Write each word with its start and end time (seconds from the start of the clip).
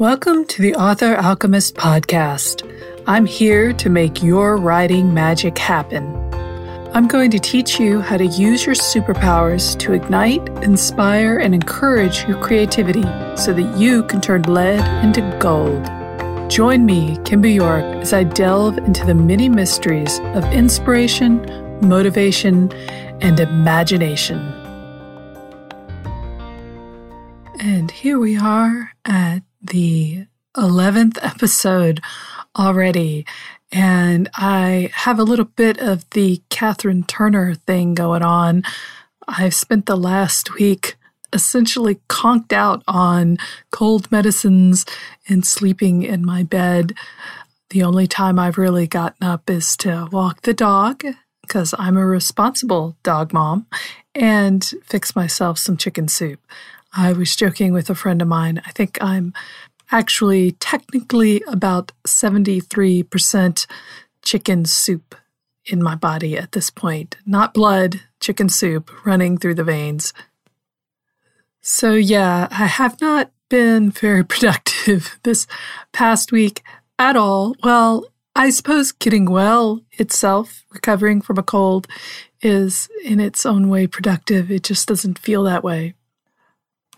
Welcome 0.00 0.44
to 0.44 0.62
the 0.62 0.76
Author 0.76 1.16
Alchemist 1.16 1.74
podcast. 1.74 2.62
I'm 3.08 3.26
here 3.26 3.72
to 3.72 3.90
make 3.90 4.22
your 4.22 4.56
writing 4.56 5.12
magic 5.12 5.58
happen. 5.58 6.06
I'm 6.94 7.08
going 7.08 7.32
to 7.32 7.40
teach 7.40 7.80
you 7.80 8.00
how 8.00 8.16
to 8.16 8.26
use 8.26 8.64
your 8.64 8.76
superpowers 8.76 9.76
to 9.80 9.94
ignite, 9.94 10.48
inspire, 10.62 11.38
and 11.38 11.52
encourage 11.52 12.24
your 12.28 12.40
creativity 12.40 13.02
so 13.36 13.52
that 13.52 13.76
you 13.76 14.04
can 14.04 14.20
turn 14.20 14.42
lead 14.42 14.78
into 15.04 15.36
gold. 15.40 15.84
Join 16.48 16.86
me, 16.86 17.18
Kim 17.24 17.42
Boo 17.42 17.48
York, 17.48 17.82
as 17.96 18.12
I 18.12 18.22
delve 18.22 18.78
into 18.78 19.04
the 19.04 19.16
many 19.16 19.48
mysteries 19.48 20.20
of 20.36 20.44
inspiration, 20.52 21.44
motivation, 21.82 22.70
and 23.20 23.40
imagination. 23.40 24.38
And 27.58 27.90
here 27.90 28.20
we 28.20 28.36
are 28.38 28.92
at 29.04 29.42
the 29.60 30.26
11th 30.56 31.18
episode 31.22 32.00
already. 32.58 33.26
And 33.70 34.28
I 34.34 34.90
have 34.94 35.18
a 35.18 35.24
little 35.24 35.44
bit 35.44 35.78
of 35.78 36.08
the 36.10 36.42
Kathleen 36.48 37.04
Turner 37.04 37.54
thing 37.54 37.94
going 37.94 38.22
on. 38.22 38.62
I've 39.26 39.54
spent 39.54 39.86
the 39.86 39.96
last 39.96 40.54
week 40.54 40.96
essentially 41.32 42.00
conked 42.08 42.52
out 42.52 42.82
on 42.88 43.36
cold 43.70 44.10
medicines 44.10 44.86
and 45.28 45.44
sleeping 45.44 46.02
in 46.02 46.24
my 46.24 46.42
bed. 46.42 46.94
The 47.70 47.82
only 47.82 48.06
time 48.06 48.38
I've 48.38 48.56
really 48.56 48.86
gotten 48.86 49.26
up 49.26 49.50
is 49.50 49.76
to 49.78 50.08
walk 50.10 50.42
the 50.42 50.54
dog 50.54 51.04
because 51.42 51.74
I'm 51.78 51.96
a 51.98 52.06
responsible 52.06 52.96
dog 53.02 53.32
mom 53.32 53.66
and 54.14 54.64
fix 54.84 55.14
myself 55.14 55.58
some 55.58 55.76
chicken 55.76 56.08
soup. 56.08 56.40
I 56.92 57.12
was 57.12 57.36
joking 57.36 57.72
with 57.72 57.90
a 57.90 57.94
friend 57.94 58.22
of 58.22 58.28
mine. 58.28 58.62
I 58.64 58.70
think 58.72 58.98
I'm 59.00 59.32
actually 59.90 60.52
technically 60.52 61.42
about 61.46 61.92
73% 62.06 63.66
chicken 64.22 64.64
soup 64.64 65.14
in 65.66 65.82
my 65.82 65.94
body 65.94 66.36
at 66.36 66.52
this 66.52 66.70
point. 66.70 67.16
Not 67.26 67.54
blood, 67.54 68.00
chicken 68.20 68.48
soup 68.48 68.90
running 69.04 69.38
through 69.38 69.54
the 69.54 69.64
veins. 69.64 70.12
So, 71.60 71.94
yeah, 71.94 72.48
I 72.50 72.66
have 72.66 73.00
not 73.00 73.30
been 73.48 73.90
very 73.90 74.24
productive 74.34 75.18
this 75.22 75.46
past 75.92 76.32
week 76.32 76.62
at 76.98 77.16
all. 77.16 77.54
Well, 77.62 78.06
I 78.34 78.50
suppose 78.50 78.92
getting 78.92 79.26
well 79.26 79.80
itself, 79.92 80.64
recovering 80.70 81.20
from 81.20 81.38
a 81.38 81.42
cold, 81.42 81.88
is 82.40 82.88
in 83.04 83.18
its 83.18 83.44
own 83.44 83.68
way 83.68 83.86
productive. 83.86 84.50
It 84.50 84.62
just 84.62 84.86
doesn't 84.86 85.18
feel 85.18 85.42
that 85.42 85.64
way. 85.64 85.94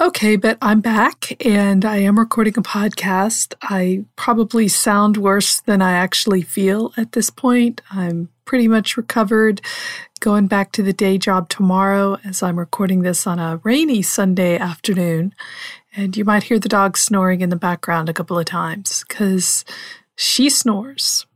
Okay, 0.00 0.36
but 0.36 0.56
I'm 0.62 0.80
back 0.80 1.36
and 1.44 1.84
I 1.84 1.98
am 1.98 2.18
recording 2.18 2.54
a 2.56 2.62
podcast. 2.62 3.52
I 3.60 4.06
probably 4.16 4.66
sound 4.66 5.18
worse 5.18 5.60
than 5.60 5.82
I 5.82 5.92
actually 5.92 6.40
feel 6.40 6.94
at 6.96 7.12
this 7.12 7.28
point. 7.28 7.82
I'm 7.90 8.30
pretty 8.46 8.66
much 8.66 8.96
recovered, 8.96 9.60
going 10.20 10.46
back 10.46 10.72
to 10.72 10.82
the 10.82 10.94
day 10.94 11.18
job 11.18 11.50
tomorrow 11.50 12.16
as 12.24 12.42
I'm 12.42 12.58
recording 12.58 13.02
this 13.02 13.26
on 13.26 13.38
a 13.38 13.60
rainy 13.62 14.00
Sunday 14.00 14.56
afternoon. 14.56 15.34
And 15.94 16.16
you 16.16 16.24
might 16.24 16.44
hear 16.44 16.58
the 16.58 16.70
dog 16.70 16.96
snoring 16.96 17.42
in 17.42 17.50
the 17.50 17.56
background 17.56 18.08
a 18.08 18.14
couple 18.14 18.38
of 18.38 18.46
times 18.46 19.04
because 19.06 19.66
she 20.16 20.48
snores. 20.48 21.26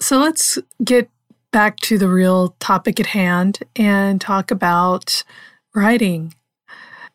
So 0.00 0.18
let's 0.18 0.56
get 0.84 1.10
back 1.50 1.78
to 1.78 1.98
the 1.98 2.08
real 2.08 2.54
topic 2.60 3.00
at 3.00 3.06
hand 3.06 3.58
and 3.74 4.20
talk 4.20 4.52
about 4.52 5.24
writing 5.74 6.32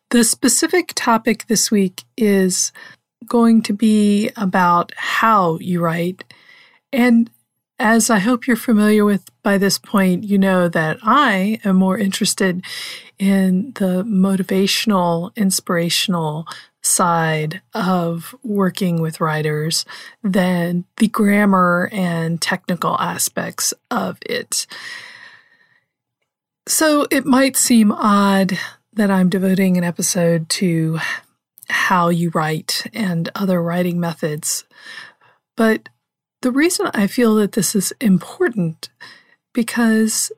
the 0.09 0.23
specific 0.23 0.94
topic 0.95 1.48
this 1.48 1.72
week 1.72 2.03
is 2.17 2.72
going 3.28 3.61
to 3.64 3.73
be 3.73 4.30
about 4.36 4.94
how 4.95 5.58
you 5.59 5.81
write. 5.81 6.23
And 6.94 7.30
as 7.80 8.09
I 8.09 8.20
hope 8.20 8.47
you're 8.47 8.56
familiar 8.56 9.03
with 9.03 9.29
by 9.44 9.57
this 9.57 9.78
point, 9.78 10.24
you 10.24 10.38
know 10.38 10.69
that 10.69 10.97
I 11.03 11.59
am 11.66 11.75
more 11.75 11.97
interested 11.97 12.63
in 13.19 13.74
the 13.75 14.03
motivational, 14.03 15.35
inspirational 15.35 16.47
side 16.81 17.62
of 17.74 18.35
working 18.44 19.02
with 19.02 19.19
writers 19.19 19.85
than 20.24 20.85
the 20.97 21.08
grammar 21.08 21.90
and 21.91 22.41
technical 22.41 22.97
aspects 23.00 23.74
of 23.90 24.19
it. 24.25 24.68
So 26.68 27.08
it 27.12 27.25
might 27.25 27.58
seem 27.58 27.91
odd 27.91 28.58
that 28.95 29.11
I'm 29.11 29.29
devoting 29.29 29.78
an 29.78 29.83
episode 29.83 30.50
to 30.50 31.00
how 31.69 32.09
you 32.09 32.31
write 32.33 32.88
and 32.94 33.29
other 33.35 33.61
writing 33.61 34.00
methods. 34.00 34.63
But 35.57 35.89
the 36.41 36.51
reason 36.51 36.89
I 36.94 37.07
feel 37.07 37.35
that 37.35 37.53
this 37.53 37.75
is 37.75 37.94
important 38.00 38.89
because 39.53 40.31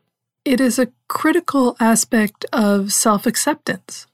it 0.45 0.59
is 0.59 0.79
a 0.79 0.91
critical 1.07 1.75
aspect 1.79 2.45
of 2.53 2.93
self 2.93 3.25
acceptance. 3.25 4.07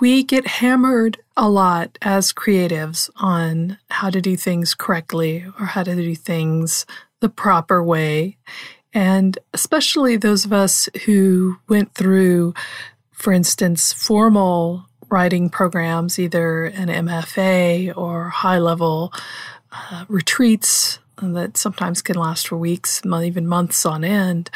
We 0.00 0.22
get 0.22 0.46
hammered 0.46 1.18
a 1.36 1.48
lot 1.48 1.98
as 2.02 2.32
creatives 2.32 3.10
on 3.16 3.78
how 3.90 4.10
to 4.10 4.20
do 4.20 4.36
things 4.36 4.74
correctly 4.74 5.44
or 5.58 5.66
how 5.66 5.82
to 5.82 5.94
do 5.94 6.14
things 6.14 6.86
the 7.20 7.28
proper 7.28 7.82
way. 7.82 8.36
And 8.92 9.38
especially 9.52 10.16
those 10.16 10.44
of 10.44 10.52
us 10.52 10.88
who 11.04 11.56
went 11.68 11.94
through 11.94 12.54
for 13.14 13.32
instance, 13.32 13.92
formal 13.92 14.86
writing 15.08 15.48
programs, 15.48 16.18
either 16.18 16.64
an 16.66 16.88
MFA 16.88 17.96
or 17.96 18.28
high 18.28 18.58
level 18.58 19.12
uh, 19.72 20.04
retreats 20.08 20.98
that 21.22 21.56
sometimes 21.56 22.02
can 22.02 22.16
last 22.16 22.48
for 22.48 22.58
weeks, 22.58 23.02
even 23.04 23.46
months 23.46 23.86
on 23.86 24.04
end, 24.04 24.50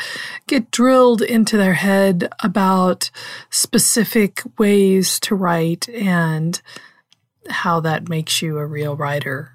get 0.46 0.70
drilled 0.70 1.22
into 1.22 1.56
their 1.56 1.74
head 1.74 2.28
about 2.42 3.10
specific 3.50 4.42
ways 4.58 5.20
to 5.20 5.34
write 5.34 5.88
and 5.90 6.60
how 7.48 7.80
that 7.80 8.08
makes 8.08 8.42
you 8.42 8.58
a 8.58 8.66
real 8.66 8.96
writer. 8.96 9.52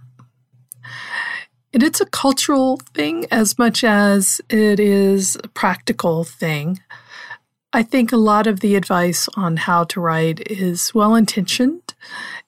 And 1.74 1.84
it's 1.84 2.02
a 2.02 2.06
cultural 2.06 2.80
thing 2.94 3.26
as 3.32 3.58
much 3.58 3.84
as 3.84 4.40
it 4.50 4.80
is 4.80 5.38
a 5.44 5.48
practical 5.50 6.24
thing. 6.24 6.80
I 7.76 7.82
think 7.82 8.12
a 8.12 8.18
lot 8.18 8.46
of 8.46 8.60
the 8.60 8.76
advice 8.76 9.28
on 9.36 9.58
how 9.58 9.84
to 9.86 10.00
write 10.00 10.52
is 10.52 10.94
well 10.94 11.16
intentioned. 11.16 11.96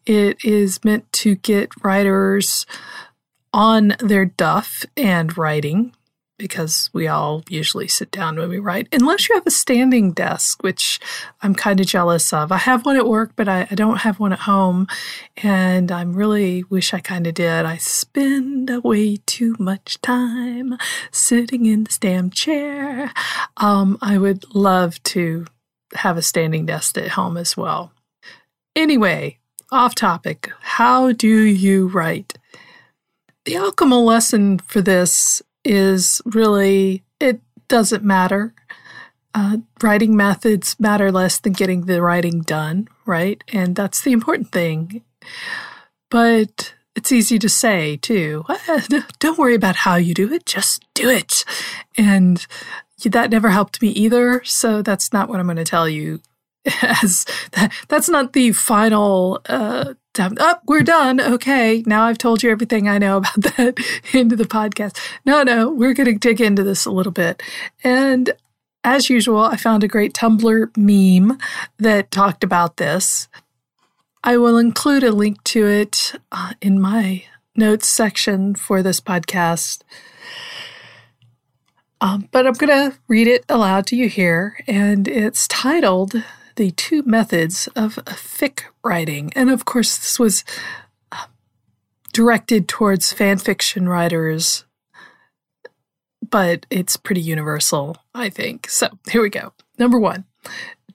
It 0.05 0.37
is 0.45 0.83
meant 0.85 1.11
to 1.13 1.33
get 1.33 1.83
writers 1.83 2.67
on 3.51 3.95
their 3.99 4.25
duff 4.25 4.85
and 4.95 5.35
writing 5.35 5.93
because 6.37 6.89
we 6.93 7.07
all 7.07 7.43
usually 7.49 7.87
sit 7.87 8.11
down 8.11 8.37
when 8.37 8.49
we 8.49 8.59
write, 8.59 8.87
unless 8.91 9.29
you 9.29 9.35
have 9.35 9.47
a 9.47 9.51
standing 9.51 10.11
desk, 10.11 10.61
which 10.63 10.99
I'm 11.41 11.55
kind 11.55 11.79
of 11.79 11.85
jealous 11.87 12.33
of. 12.33 12.51
I 12.51 12.57
have 12.57 12.85
one 12.85 12.97
at 12.97 13.07
work, 13.07 13.31
but 13.35 13.47
I, 13.47 13.67
I 13.71 13.75
don't 13.75 13.99
have 13.99 14.19
one 14.19 14.33
at 14.33 14.39
home. 14.39 14.87
And 15.37 15.91
I 15.91 16.01
really 16.03 16.63
wish 16.63 16.93
I 16.93 16.99
kind 16.99 17.25
of 17.27 17.33
did. 17.33 17.65
I 17.65 17.77
spend 17.77 18.69
way 18.83 19.17
too 19.25 19.55
much 19.59 20.01
time 20.01 20.77
sitting 21.11 21.65
in 21.65 21.85
this 21.85 21.97
damn 21.97 22.29
chair. 22.29 23.11
Um, 23.57 23.97
I 24.01 24.17
would 24.17 24.53
love 24.53 25.01
to 25.03 25.45
have 25.93 26.17
a 26.17 26.21
standing 26.21 26.65
desk 26.65 26.97
at 26.97 27.09
home 27.09 27.37
as 27.37 27.55
well. 27.55 27.93
Anyway, 28.75 29.37
off 29.71 29.95
topic. 29.95 30.51
How 30.61 31.13
do 31.13 31.27
you 31.27 31.87
write? 31.87 32.37
The 33.45 33.55
alchemical 33.57 34.03
lesson 34.03 34.59
for 34.59 34.81
this 34.81 35.41
is 35.65 36.21
really, 36.25 37.03
it 37.19 37.41
doesn't 37.67 38.03
matter. 38.03 38.53
Uh, 39.33 39.57
writing 39.83 40.15
methods 40.15 40.79
matter 40.79 41.11
less 41.11 41.39
than 41.39 41.51
getting 41.51 41.81
the 41.81 42.01
writing 42.01 42.39
done, 42.41 42.87
right? 43.05 43.43
And 43.51 43.75
that's 43.75 44.01
the 44.01 44.13
important 44.13 44.51
thing. 44.51 45.03
But 46.09 46.73
it's 46.95 47.11
easy 47.11 47.37
to 47.39 47.49
say 47.49 47.97
too. 47.97 48.45
Don't 49.19 49.37
worry 49.37 49.55
about 49.55 49.75
how 49.75 49.95
you 49.95 50.13
do 50.13 50.31
it, 50.31 50.45
just 50.45 50.85
do 50.93 51.09
it. 51.09 51.43
And 51.97 52.45
that 53.03 53.29
never 53.29 53.49
helped 53.49 53.81
me 53.81 53.89
either. 53.89 54.41
So 54.45 54.81
that's 54.81 55.11
not 55.11 55.27
what 55.27 55.39
I'm 55.39 55.47
going 55.47 55.57
to 55.57 55.65
tell 55.65 55.89
you. 55.89 56.21
As 56.81 57.25
that, 57.51 57.71
that's 57.87 58.09
not 58.09 58.33
the 58.33 58.51
final 58.51 59.41
uh, 59.47 59.93
up, 60.19 60.33
oh, 60.39 60.55
we're 60.67 60.83
done. 60.83 61.19
Okay, 61.19 61.83
now 61.85 62.03
I've 62.03 62.17
told 62.17 62.41
you 62.41 62.49
everything 62.51 62.87
I 62.87 62.97
know 62.97 63.17
about 63.35 63.41
that 63.41 63.77
into 64.13 64.35
the 64.35 64.45
podcast. 64.45 64.97
No, 65.25 65.43
no, 65.43 65.69
we're 65.69 65.93
going 65.93 66.11
to 66.11 66.17
dig 66.17 66.41
into 66.41 66.63
this 66.63 66.85
a 66.85 66.91
little 66.91 67.11
bit. 67.11 67.41
And 67.83 68.31
as 68.83 69.09
usual, 69.09 69.39
I 69.39 69.57
found 69.57 69.83
a 69.83 69.87
great 69.87 70.13
Tumblr 70.13 70.77
meme 70.77 71.37
that 71.77 72.11
talked 72.11 72.43
about 72.43 72.77
this. 72.77 73.27
I 74.23 74.37
will 74.37 74.57
include 74.57 75.03
a 75.03 75.11
link 75.11 75.43
to 75.45 75.67
it 75.67 76.13
uh, 76.31 76.53
in 76.61 76.79
my 76.79 77.23
notes 77.55 77.87
section 77.87 78.55
for 78.55 78.81
this 78.81 78.99
podcast. 78.99 79.81
Um, 82.01 82.27
but 82.31 82.45
I'm 82.45 82.53
going 82.53 82.91
to 82.91 82.97
read 83.07 83.27
it 83.27 83.45
aloud 83.49 83.87
to 83.87 83.95
you 83.95 84.09
here, 84.09 84.57
and 84.67 85.07
it's 85.07 85.47
titled 85.47 86.23
the 86.55 86.71
two 86.71 87.03
methods 87.03 87.67
of 87.75 87.95
fic 88.05 88.63
writing. 88.83 89.31
And 89.35 89.49
of 89.49 89.65
course, 89.65 89.97
this 89.97 90.19
was 90.19 90.43
uh, 91.11 91.25
directed 92.13 92.67
towards 92.67 93.13
fan 93.13 93.37
fiction 93.37 93.87
writers, 93.89 94.65
but 96.21 96.65
it's 96.69 96.97
pretty 96.97 97.21
universal, 97.21 97.97
I 98.13 98.29
think. 98.29 98.69
So 98.69 98.89
here 99.09 99.21
we 99.21 99.29
go. 99.29 99.53
Number 99.77 99.99
one, 99.99 100.25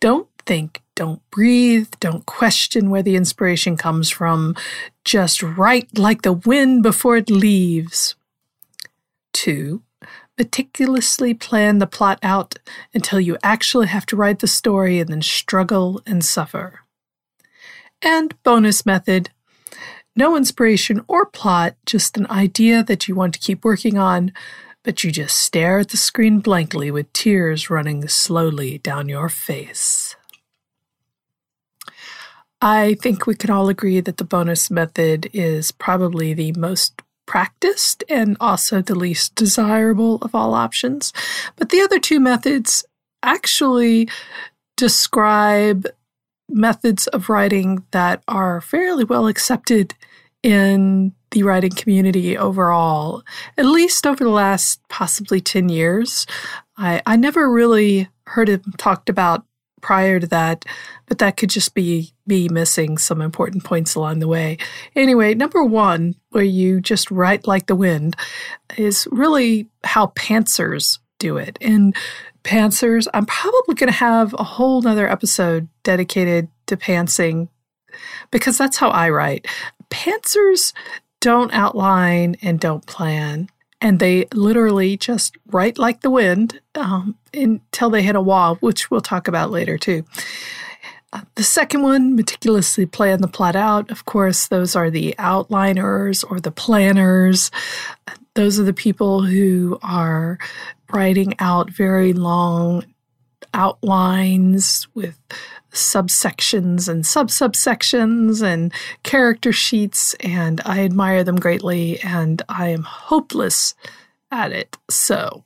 don't 0.00 0.28
think, 0.46 0.82
don't 0.94 1.22
breathe, 1.30 1.88
don't 2.00 2.26
question 2.26 2.90
where 2.90 3.02
the 3.02 3.16
inspiration 3.16 3.76
comes 3.76 4.10
from. 4.10 4.56
Just 5.04 5.42
write 5.42 5.98
like 5.98 6.22
the 6.22 6.32
wind 6.32 6.82
before 6.82 7.16
it 7.16 7.30
leaves. 7.30 8.16
Two, 9.32 9.82
meticulously 10.40 11.34
plan 11.34 11.80
the 11.80 11.86
plot 11.86 12.18
out 12.22 12.54
until 12.94 13.20
you 13.20 13.36
actually 13.42 13.86
have 13.86 14.06
to 14.06 14.16
write 14.16 14.38
the 14.38 14.46
story 14.46 14.98
and 14.98 15.10
then 15.10 15.20
struggle 15.20 16.00
and 16.06 16.24
suffer. 16.24 16.80
And 18.00 18.34
bonus 18.42 18.86
method 18.86 19.28
no 20.16 20.36
inspiration 20.36 21.04
or 21.08 21.26
plot, 21.26 21.76
just 21.86 22.16
an 22.16 22.26
idea 22.30 22.82
that 22.82 23.06
you 23.06 23.14
want 23.14 23.32
to 23.34 23.40
keep 23.40 23.64
working 23.64 23.96
on, 23.96 24.32
but 24.82 25.04
you 25.04 25.12
just 25.12 25.38
stare 25.38 25.78
at 25.78 25.90
the 25.90 25.96
screen 25.96 26.40
blankly 26.40 26.90
with 26.90 27.12
tears 27.12 27.70
running 27.70 28.08
slowly 28.08 28.78
down 28.78 29.08
your 29.08 29.28
face. 29.28 30.16
I 32.60 32.96
think 33.00 33.26
we 33.26 33.34
can 33.34 33.50
all 33.50 33.68
agree 33.68 34.00
that 34.00 34.16
the 34.16 34.24
bonus 34.24 34.70
method 34.70 35.30
is 35.32 35.70
probably 35.70 36.34
the 36.34 36.52
most 36.52 37.00
practiced 37.30 38.02
and 38.08 38.36
also 38.40 38.82
the 38.82 38.96
least 38.96 39.36
desirable 39.36 40.16
of 40.16 40.34
all 40.34 40.52
options. 40.52 41.12
But 41.54 41.68
the 41.68 41.80
other 41.80 42.00
two 42.00 42.18
methods 42.18 42.84
actually 43.22 44.08
describe 44.76 45.86
methods 46.48 47.06
of 47.06 47.28
writing 47.28 47.84
that 47.92 48.24
are 48.26 48.60
fairly 48.60 49.04
well 49.04 49.28
accepted 49.28 49.94
in 50.42 51.12
the 51.30 51.44
writing 51.44 51.70
community 51.70 52.36
overall, 52.36 53.22
at 53.56 53.64
least 53.64 54.08
over 54.08 54.24
the 54.24 54.30
last 54.30 54.80
possibly 54.88 55.40
10 55.40 55.68
years. 55.68 56.26
I, 56.76 57.00
I 57.06 57.14
never 57.14 57.48
really 57.48 58.08
heard 58.26 58.48
him 58.48 58.74
talked 58.76 59.08
about 59.08 59.44
prior 59.80 60.20
to 60.20 60.26
that, 60.28 60.64
but 61.06 61.18
that 61.18 61.36
could 61.36 61.50
just 61.50 61.74
be 61.74 62.12
me 62.26 62.48
missing 62.48 62.98
some 62.98 63.20
important 63.20 63.64
points 63.64 63.94
along 63.94 64.20
the 64.20 64.28
way. 64.28 64.58
Anyway, 64.94 65.34
number 65.34 65.64
one, 65.64 66.14
where 66.30 66.44
you 66.44 66.80
just 66.80 67.10
write 67.10 67.46
like 67.46 67.66
the 67.66 67.76
wind, 67.76 68.16
is 68.76 69.08
really 69.10 69.68
how 69.84 70.06
pantsers 70.08 70.98
do 71.18 71.36
it. 71.36 71.58
And 71.60 71.94
pantsers, 72.44 73.06
I'm 73.12 73.26
probably 73.26 73.74
going 73.74 73.92
to 73.92 73.98
have 73.98 74.34
a 74.38 74.44
whole 74.44 74.82
nother 74.82 75.10
episode 75.10 75.68
dedicated 75.82 76.48
to 76.66 76.76
pantsing 76.76 77.48
because 78.30 78.58
that's 78.58 78.78
how 78.78 78.90
I 78.90 79.10
write. 79.10 79.46
Pantsers 79.90 80.72
don't 81.20 81.52
outline 81.52 82.36
and 82.42 82.58
don't 82.58 82.86
plan. 82.86 83.48
And 83.80 83.98
they 83.98 84.26
literally 84.34 84.96
just 84.96 85.36
write 85.46 85.78
like 85.78 86.02
the 86.02 86.10
wind 86.10 86.60
um, 86.74 87.16
until 87.34 87.90
they 87.90 88.02
hit 88.02 88.16
a 88.16 88.20
wall, 88.20 88.56
which 88.56 88.90
we'll 88.90 89.00
talk 89.00 89.28
about 89.28 89.50
later 89.50 89.78
too. 89.78 90.04
Uh, 91.12 91.22
the 91.34 91.42
second 91.42 91.82
one, 91.82 92.14
meticulously 92.14 92.86
plan 92.86 93.20
the 93.20 93.28
plot 93.28 93.56
out. 93.56 93.90
Of 93.90 94.04
course, 94.04 94.46
those 94.46 94.76
are 94.76 94.90
the 94.90 95.14
outliners 95.18 96.24
or 96.30 96.38
the 96.38 96.52
planners. 96.52 97.50
Those 98.34 98.60
are 98.60 98.64
the 98.64 98.72
people 98.72 99.22
who 99.22 99.78
are 99.82 100.38
writing 100.92 101.34
out 101.40 101.70
very 101.70 102.12
long 102.12 102.84
outlines 103.54 104.86
with 104.94 105.18
subsections 105.72 106.88
and 106.88 107.04
subsubsections 107.04 108.42
and 108.42 108.72
character 109.02 109.52
sheets, 109.52 110.14
and 110.20 110.60
I 110.64 110.84
admire 110.84 111.24
them 111.24 111.36
greatly, 111.36 112.00
and 112.00 112.42
I 112.48 112.68
am 112.68 112.82
hopeless 112.82 113.74
at 114.30 114.52
it. 114.52 114.76
So 114.88 115.42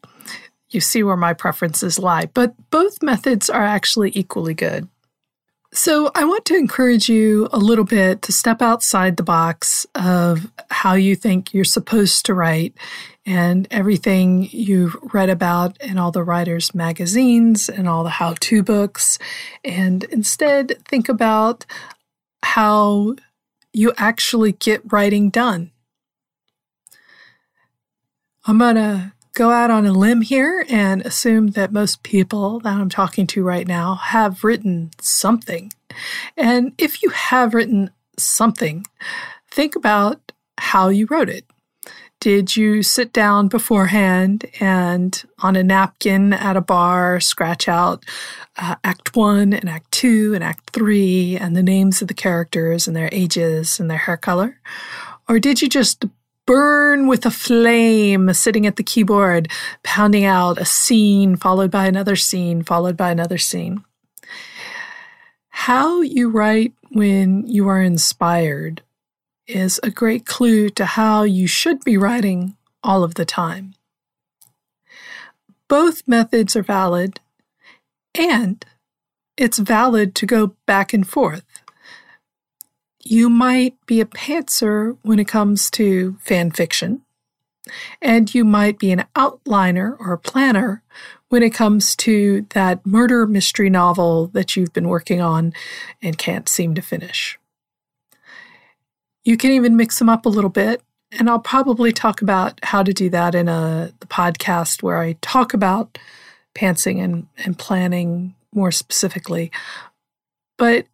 you 0.75 0.81
see 0.81 1.03
where 1.03 1.17
my 1.17 1.33
preferences 1.33 1.99
lie. 1.99 2.27
But 2.27 2.55
both 2.71 3.03
methods 3.03 3.49
are 3.49 3.65
actually 3.65 4.13
equally 4.15 4.55
good. 4.55 4.89
So, 5.73 6.13
I 6.15 6.25
want 6.25 6.45
to 6.45 6.55
encourage 6.55 7.09
you 7.09 7.49
a 7.53 7.59
little 7.59 7.85
bit 7.85 8.23
to 8.23 8.33
step 8.33 8.63
outside 8.63 9.17
the 9.17 9.25
box 9.25 9.89
of 9.97 10.53
how 10.71 10.95
you 10.95 11.17
think 11.17 11.53
you're 11.53 11.65
supposed 11.65 12.27
to 12.27 12.35
write 12.35 12.77
and 13.27 13.67
everything 13.73 14.49
you've 14.53 14.97
read 15.13 15.31
about 15.31 15.81
in 15.83 15.99
all 15.99 16.13
the 16.13 16.23
writers' 16.23 16.77
magazines 16.77 17.69
and 17.69 17.89
all 17.89 18.05
the 18.05 18.11
how 18.11 18.35
to 18.39 18.63
books, 18.63 19.19
and 19.65 20.05
instead 20.05 20.77
think 20.87 21.09
about 21.09 21.67
how 22.45 23.17
you 23.73 23.93
actually 23.97 24.53
get 24.53 24.81
writing 24.93 25.29
done. 25.29 25.73
I'm 28.47 28.59
going 28.59 28.77
to 28.77 29.13
go 29.35 29.51
out 29.51 29.71
on 29.71 29.85
a 29.85 29.93
limb 29.93 30.23
here 30.23 30.65
and 30.71 31.03
assume 31.03 31.49
that 31.49 31.73
most 31.73 32.03
people 32.03 32.61
that 32.61 32.73
I'm 32.73 32.89
talking 32.89 33.27
to 33.29 33.43
right 33.43 33.67
now 33.67 33.97
have 33.97 34.45
written 34.45 34.91
something. 35.01 35.73
And 36.37 36.73
if 36.79 37.03
you 37.03 37.11
have 37.11 37.53
written 37.53 37.91
something, 38.17 38.87
think 39.51 39.75
about 39.75 40.33
how 40.59 40.89
you 40.89 41.07
wrote 41.11 41.29
it. 41.29 41.45
Did 42.21 42.57
you 42.57 42.83
sit 42.83 43.13
down 43.13 43.49
beforehand 43.49 44.47
and 44.59 45.23
on 45.41 45.57
a 45.57 45.63
napkin 45.63 46.33
at 46.33 46.57
a 46.57 46.63
bar 46.63 47.21
scratch 47.21 47.69
out 47.69 48.05
uh, 48.57 48.77
Act 48.83 49.15
One 49.15 49.53
and 49.53 49.69
Act 49.69 49.91
Two 49.91 50.33
and 50.33 50.43
Act 50.43 50.71
Three 50.71 51.37
and 51.37 51.55
the 51.55 51.63
names 51.63 52.01
of 52.01 52.09
the 52.09 52.15
characters 52.15 52.87
and 52.87 52.97
their 52.97 53.11
ages 53.13 53.79
and 53.79 53.91
their 53.91 53.99
hair 53.99 54.17
color? 54.17 54.59
Or 55.29 55.39
did 55.39 55.61
you 55.61 55.69
just 55.69 56.05
burn 56.47 57.07
with 57.07 57.25
a 57.25 57.31
flame 57.31 58.33
sitting 58.33 58.67
at 58.67 58.77
the 58.77 58.83
keyboard, 58.83 59.49
pounding 59.83 60.25
out 60.25 60.61
a 60.61 60.65
scene 60.65 61.37
followed 61.37 61.71
by 61.71 61.87
another 61.87 62.17
scene, 62.17 62.63
followed 62.63 62.97
by 62.97 63.11
another 63.11 63.39
scene. 63.39 63.85
How 65.49 66.01
you 66.01 66.29
write 66.31 66.75
when 66.91 67.47
you 67.47 67.69
are 67.69 67.81
inspired 67.81 68.83
is 69.47 69.81
a 69.83 69.91
great 69.91 70.27
clue 70.27 70.69
to 70.71 70.85
how 70.85 71.23
you 71.23 71.47
should 71.47 71.83
be 71.85 71.97
writing 71.97 72.57
all 72.83 73.05
of 73.05 73.15
the 73.15 73.25
time. 73.25 73.75
Both 75.69 76.07
methods 76.07 76.57
are 76.57 76.63
valid, 76.63 77.21
and 78.15 78.65
it's 79.37 79.59
valid 79.59 80.15
to 80.17 80.27
go 80.27 80.55
back 80.67 80.93
and 80.93 81.07
forth 81.07 81.45
you 83.05 83.29
might 83.29 83.75
be 83.87 84.01
a 84.01 84.07
pantser 84.07 84.97
when 85.03 85.19
it 85.19 85.29
comes 85.29 85.71
to 85.73 86.17
fan 86.21 86.51
fiction, 86.51 87.03
and 88.01 88.35
you 88.35 88.45
might 88.45 88.79
be 88.79 88.91
an 88.93 89.05
outliner 89.15 89.97
or 90.01 90.13
a 90.13 90.19
planner 90.19 90.83
when 91.29 91.43
it 91.43 91.55
comes 91.55 91.97
to 91.97 92.47
that 92.51 92.85
murder 92.87 93.27
mystery 93.27 93.71
novel 93.71 94.29
that 94.29 94.57
you've 94.57 94.73
been 94.73 94.89
working 94.89 95.21
on 95.21 95.53
and 96.03 96.19
can't 96.19 96.49
seem 96.49 96.75
to 96.75 96.83
finish. 96.83 97.39
You 99.25 99.37
can 99.37 99.51
even 99.51 99.77
mix 99.77 99.99
them 99.99 100.09
up 100.09 100.27
a 100.27 100.31
little 100.31 100.51
bit, 100.51 100.83
and 101.19 101.29
I'll 101.31 101.39
probably 101.39 101.93
talk 101.93 102.23
about 102.23 102.61
how 102.63 102.83
to 102.83 102.93
do 102.93 103.09
that 103.11 103.35
in 103.35 103.49
a 103.49 103.93
the 104.01 104.07
podcast 104.07 104.83
where 104.83 104.99
I 104.99 105.15
talk 105.21 105.55
about 105.55 105.99
pantsing 106.55 107.03
and, 107.03 107.27
and 107.39 107.59
planning 107.59 108.35
more 108.53 108.71
specifically. 108.71 109.51
But 110.57 110.87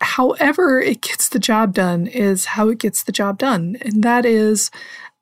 however 0.00 0.80
it 0.80 1.00
gets 1.00 1.28
the 1.28 1.38
job 1.38 1.74
done 1.74 2.06
is 2.06 2.44
how 2.44 2.68
it 2.68 2.78
gets 2.78 3.02
the 3.02 3.12
job 3.12 3.38
done. 3.38 3.76
And 3.80 4.02
that 4.02 4.24
is 4.26 4.70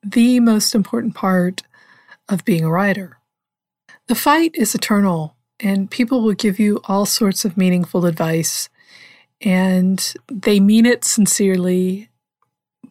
the 0.03 0.41
most 0.41 0.75
important 0.75 1.15
part 1.15 1.63
of 2.29 2.45
being 2.45 2.65
a 2.65 2.71
writer. 2.71 3.19
The 4.09 4.15
fight 4.15 4.55
is 4.55 4.75
eternal, 4.75 5.37
and 5.61 5.91
people 5.91 6.23
will 6.23 6.35
give 6.35 6.59
you 6.59 6.81
all 6.85 7.07
sorts 7.07 7.45
of 7.45 7.57
meaningful 7.57 8.05
advice, 8.05 8.69
and 9.41 10.15
they 10.29 10.61
mean 10.61 10.87
it 10.87 11.05
sincerely, 11.05 12.09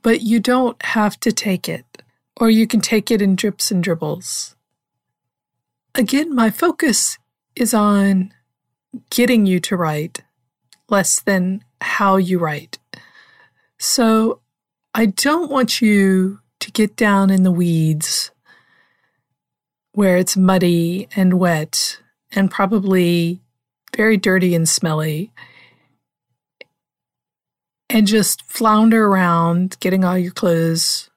but 0.02 0.22
you 0.22 0.40
don't 0.40 0.82
have 0.84 1.20
to 1.22 1.32
take 1.32 1.68
it, 1.68 1.86
or 2.40 2.50
you 2.50 2.66
can 2.66 2.80
take 2.80 3.12
it 3.12 3.22
in 3.22 3.36
drips 3.36 3.72
and 3.72 3.84
dribbles. 3.84 4.56
Again, 5.96 6.34
my 6.34 6.50
focus 6.50 7.18
is 7.56 7.74
on 7.74 8.34
getting 9.10 9.46
you 9.46 9.60
to 9.60 9.76
write 9.76 10.22
less 10.90 11.20
than 11.20 11.64
how 11.82 12.18
you 12.18 12.40
write. 12.40 12.78
So 13.80 14.42
I 14.94 15.08
don't 15.08 15.52
want 15.52 15.82
you 15.82 16.40
to 16.60 16.72
get 16.72 16.96
down 16.96 17.30
in 17.30 17.44
the 17.44 17.52
weeds 17.52 18.32
where 19.94 20.18
it's 20.18 20.38
muddy 20.38 21.08
and 21.16 21.40
wet 21.40 22.00
and 22.34 22.50
probably 22.50 23.42
very 23.96 24.18
dirty 24.18 24.56
and 24.56 24.70
smelly 24.70 25.34
and 27.90 28.08
just 28.08 28.44
flounder 28.44 29.06
around 29.06 29.76
getting 29.80 30.06
all 30.06 30.18
your 30.18 30.32
clothes 30.32 31.10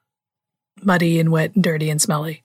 muddy 0.83 1.19
and 1.19 1.31
wet 1.31 1.55
and 1.55 1.63
dirty 1.63 1.89
and 1.89 2.01
smelly. 2.01 2.43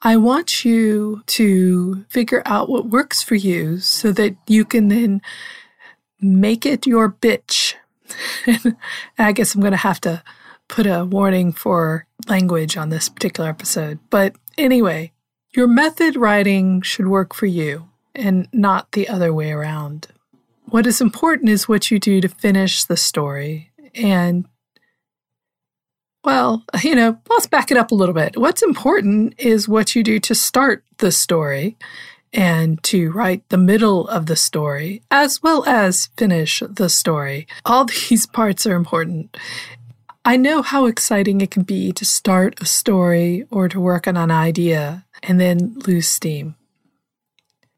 I 0.00 0.16
want 0.16 0.64
you 0.64 1.22
to 1.26 2.04
figure 2.08 2.42
out 2.46 2.68
what 2.68 2.88
works 2.88 3.22
for 3.22 3.34
you 3.34 3.78
so 3.78 4.12
that 4.12 4.36
you 4.46 4.64
can 4.64 4.88
then 4.88 5.20
make 6.20 6.66
it 6.66 6.86
your 6.86 7.10
bitch. 7.10 7.74
I 9.18 9.32
guess 9.32 9.54
I'm 9.54 9.60
going 9.60 9.72
to 9.72 9.76
have 9.76 10.00
to 10.02 10.22
put 10.68 10.86
a 10.86 11.04
warning 11.04 11.52
for 11.52 12.06
language 12.28 12.76
on 12.76 12.90
this 12.90 13.08
particular 13.08 13.48
episode. 13.48 13.98
But 14.10 14.36
anyway, 14.56 15.12
your 15.54 15.66
method 15.66 16.16
writing 16.16 16.82
should 16.82 17.08
work 17.08 17.34
for 17.34 17.46
you 17.46 17.88
and 18.14 18.48
not 18.52 18.92
the 18.92 19.08
other 19.08 19.32
way 19.32 19.50
around. 19.50 20.08
What 20.66 20.86
is 20.86 21.00
important 21.00 21.48
is 21.48 21.68
what 21.68 21.90
you 21.90 21.98
do 21.98 22.20
to 22.20 22.28
finish 22.28 22.84
the 22.84 22.96
story. 22.96 23.70
And, 23.94 24.46
well, 26.24 26.64
you 26.82 26.94
know, 26.94 27.18
let's 27.30 27.46
back 27.46 27.70
it 27.70 27.78
up 27.78 27.90
a 27.90 27.94
little 27.94 28.14
bit. 28.14 28.36
What's 28.36 28.62
important 28.62 29.34
is 29.38 29.68
what 29.68 29.94
you 29.94 30.02
do 30.02 30.18
to 30.20 30.34
start 30.34 30.84
the 30.98 31.10
story 31.10 31.78
and 32.32 32.82
to 32.84 33.10
write 33.10 33.48
the 33.48 33.58
middle 33.58 34.08
of 34.08 34.26
the 34.26 34.36
story, 34.36 35.02
as 35.10 35.42
well 35.42 35.64
as 35.66 36.08
finish 36.16 36.62
the 36.68 36.88
story. 36.88 37.46
All 37.64 37.84
these 38.08 38.26
parts 38.26 38.66
are 38.66 38.74
important. 38.74 39.36
I 40.24 40.36
know 40.36 40.62
how 40.62 40.86
exciting 40.86 41.40
it 41.40 41.50
can 41.50 41.62
be 41.62 41.92
to 41.92 42.04
start 42.04 42.60
a 42.60 42.66
story 42.66 43.46
or 43.50 43.68
to 43.68 43.80
work 43.80 44.06
on 44.06 44.16
an 44.16 44.30
idea 44.30 45.06
and 45.22 45.40
then 45.40 45.78
lose 45.86 46.08
steam. 46.08 46.54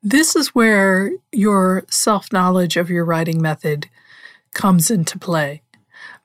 This 0.02 0.35
is 0.35 0.49
where 0.49 1.12
your 1.30 1.85
self 1.90 2.33
knowledge 2.33 2.76
of 2.76 2.90
your 2.90 3.04
writing 3.04 3.40
method 3.40 3.88
comes 4.54 4.90
into 4.90 5.19
play. 5.19 5.62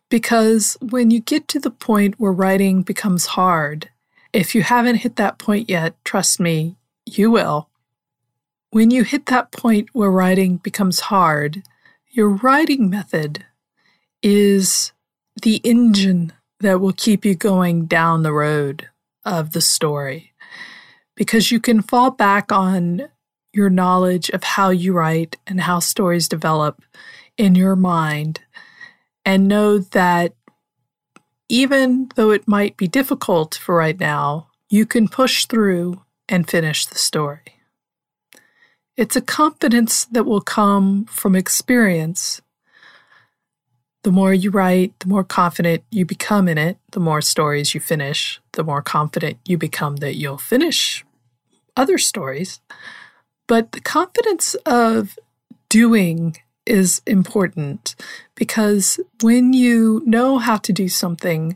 Because 0.10 0.78
when 0.82 1.12
you 1.12 1.20
get 1.20 1.48
to 1.50 1.60
the 1.60 1.72
point 1.72 2.20
where 2.20 2.32
writing 2.32 2.84
becomes 2.84 3.28
hard, 3.28 3.90
if 4.34 4.56
you 4.56 4.64
haven't 4.64 4.98
hit 4.98 5.18
that 5.18 5.38
point 5.38 5.70
yet, 5.70 5.96
trust 6.04 6.40
me, 6.40 6.78
you 7.06 7.30
will. 7.32 7.70
When 8.76 8.92
you 8.92 9.06
hit 9.06 9.28
that 9.28 9.54
point 9.54 9.88
where 9.94 10.12
writing 10.12 10.58
becomes 10.58 11.00
hard, 11.00 11.64
your 12.12 12.28
writing 12.28 12.90
method 12.90 13.46
is 14.22 14.92
the 15.42 15.62
engine 15.64 16.34
that 16.60 16.82
will 16.82 16.92
keep 16.92 17.24
you 17.24 17.36
going 17.36 17.86
down 17.86 18.24
the 18.24 18.34
road 18.34 18.90
of 19.24 19.54
the 19.54 19.62
story 19.62 20.34
because 21.16 21.54
you 21.54 21.62
can 21.62 21.82
fall 21.82 22.12
back 22.12 22.52
on 22.52 23.08
your 23.54 23.70
knowledge 23.70 24.30
of 24.32 24.44
how 24.44 24.72
you 24.72 24.92
write 24.92 25.38
and 25.48 25.62
how 25.62 25.80
stories 25.80 26.28
develop 26.28 26.82
in 27.38 27.56
your 27.56 27.78
mind 27.78 28.42
and 29.24 29.48
know 29.48 29.78
that 29.78 30.34
even 31.48 32.10
though 32.16 32.32
it 32.32 32.46
might 32.46 32.76
be 32.76 32.90
difficult 32.90 33.56
for 33.56 33.78
right 33.78 34.02
now, 34.02 34.50
you 34.68 34.86
can 34.86 35.08
push 35.08 35.46
through 35.46 36.02
and 36.28 36.50
finish 36.50 36.86
the 36.86 36.98
story. 36.98 37.55
It's 38.98 39.16
a 39.16 39.22
confidence 39.22 40.06
that 40.06 40.26
will 40.26 40.42
come 40.42 41.06
from 41.06 41.36
experience. 41.36 42.42
The 44.04 44.12
more 44.12 44.34
you 44.34 44.52
write, 44.52 44.98
the 45.00 45.08
more 45.08 45.24
confident 45.24 45.84
you 45.92 46.06
become 46.06 46.48
in 46.48 46.58
it, 46.58 46.78
the 46.92 47.00
more 47.00 47.22
stories 47.22 47.74
you 47.74 47.82
finish, 47.82 48.40
the 48.54 48.64
more 48.64 48.82
confident 48.82 49.38
you 49.46 49.58
become 49.58 49.98
that 49.98 50.16
you'll 50.16 50.38
finish 50.38 51.04
other 51.76 51.98
stories. 51.98 52.62
But 53.48 53.74
the 53.74 53.82
confidence 53.82 54.56
of 54.66 55.20
doing 55.70 56.38
is 56.66 57.02
important 57.06 57.96
because 58.36 59.00
when 59.22 59.54
you 59.54 60.02
know 60.06 60.38
how 60.38 60.58
to 60.58 60.72
do 60.72 60.88
something 60.88 61.56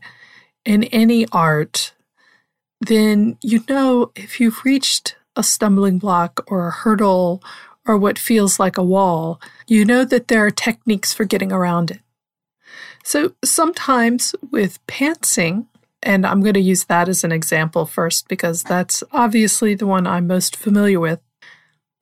in 0.65 0.83
any 0.85 1.25
art, 1.31 1.93
then 2.81 3.37
you 3.41 3.63
know 3.69 4.11
if 4.15 4.39
you've 4.39 4.63
reached 4.65 5.15
a 5.39 5.43
stumbling 5.43 5.97
block 5.97 6.45
or 6.47 6.67
a 6.67 6.71
hurdle 6.71 7.41
or 7.87 7.97
what 7.97 8.19
feels 8.19 8.59
like 8.59 8.77
a 8.77 8.83
wall, 8.83 9.41
you 9.67 9.85
know 9.85 10.03
that 10.03 10.27
there 10.27 10.45
are 10.45 10.51
techniques 10.51 11.13
for 11.13 11.23
getting 11.23 11.51
around 11.51 11.89
it. 11.89 12.01
So 13.05 13.31
sometimes 13.43 14.35
with 14.51 14.85
pantsing, 14.85 15.67
and 16.03 16.25
I'm 16.25 16.41
going 16.41 16.55
to 16.55 16.59
use 16.59 16.83
that 16.85 17.07
as 17.07 17.23
an 17.23 17.31
example 17.31 17.85
first 17.85 18.27
because 18.27 18.63
that's 18.63 19.01
obviously 19.13 19.75
the 19.75 19.87
one 19.87 20.05
I'm 20.05 20.27
most 20.27 20.57
familiar 20.57 20.99
with. 20.99 21.21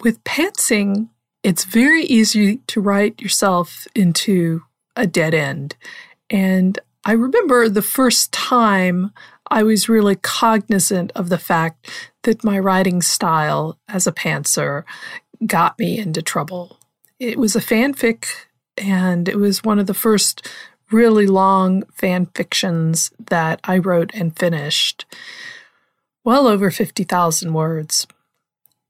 With 0.01 0.23
pantsing, 0.23 1.09
it's 1.43 1.63
very 1.63 2.05
easy 2.05 2.57
to 2.67 2.81
write 2.81 3.21
yourself 3.21 3.87
into 3.95 4.63
a 4.95 5.05
dead 5.05 5.35
end. 5.35 5.75
And 6.31 6.79
I 7.05 7.11
remember 7.11 7.69
the 7.69 7.83
first 7.83 8.33
time 8.33 9.11
I 9.49 9.63
was 9.63 9.87
really 9.87 10.15
cognizant 10.15 11.11
of 11.15 11.29
the 11.29 11.37
fact 11.37 11.89
that 12.27 12.43
my 12.43 12.59
writing 12.59 13.01
style 13.01 13.79
as 13.87 14.05
a 14.05 14.11
pantser 14.11 14.83
got 15.45 15.79
me 15.79 15.97
into 15.97 16.21
trouble. 16.21 16.77
It 17.19 17.39
was 17.39 17.55
a 17.55 17.61
fanfic, 17.61 18.27
and 18.77 19.29
it 19.29 19.37
was 19.37 19.63
one 19.63 19.79
of 19.79 19.87
the 19.87 19.93
first 19.93 20.45
really 20.91 21.25
long 21.25 21.83
fan 21.93 22.25
fictions 22.35 23.11
that 23.29 23.61
I 23.63 23.77
wrote 23.77 24.11
and 24.13 24.37
finished, 24.37 25.05
well 26.25 26.47
over 26.47 26.69
50,000 26.69 27.53
words. 27.53 28.05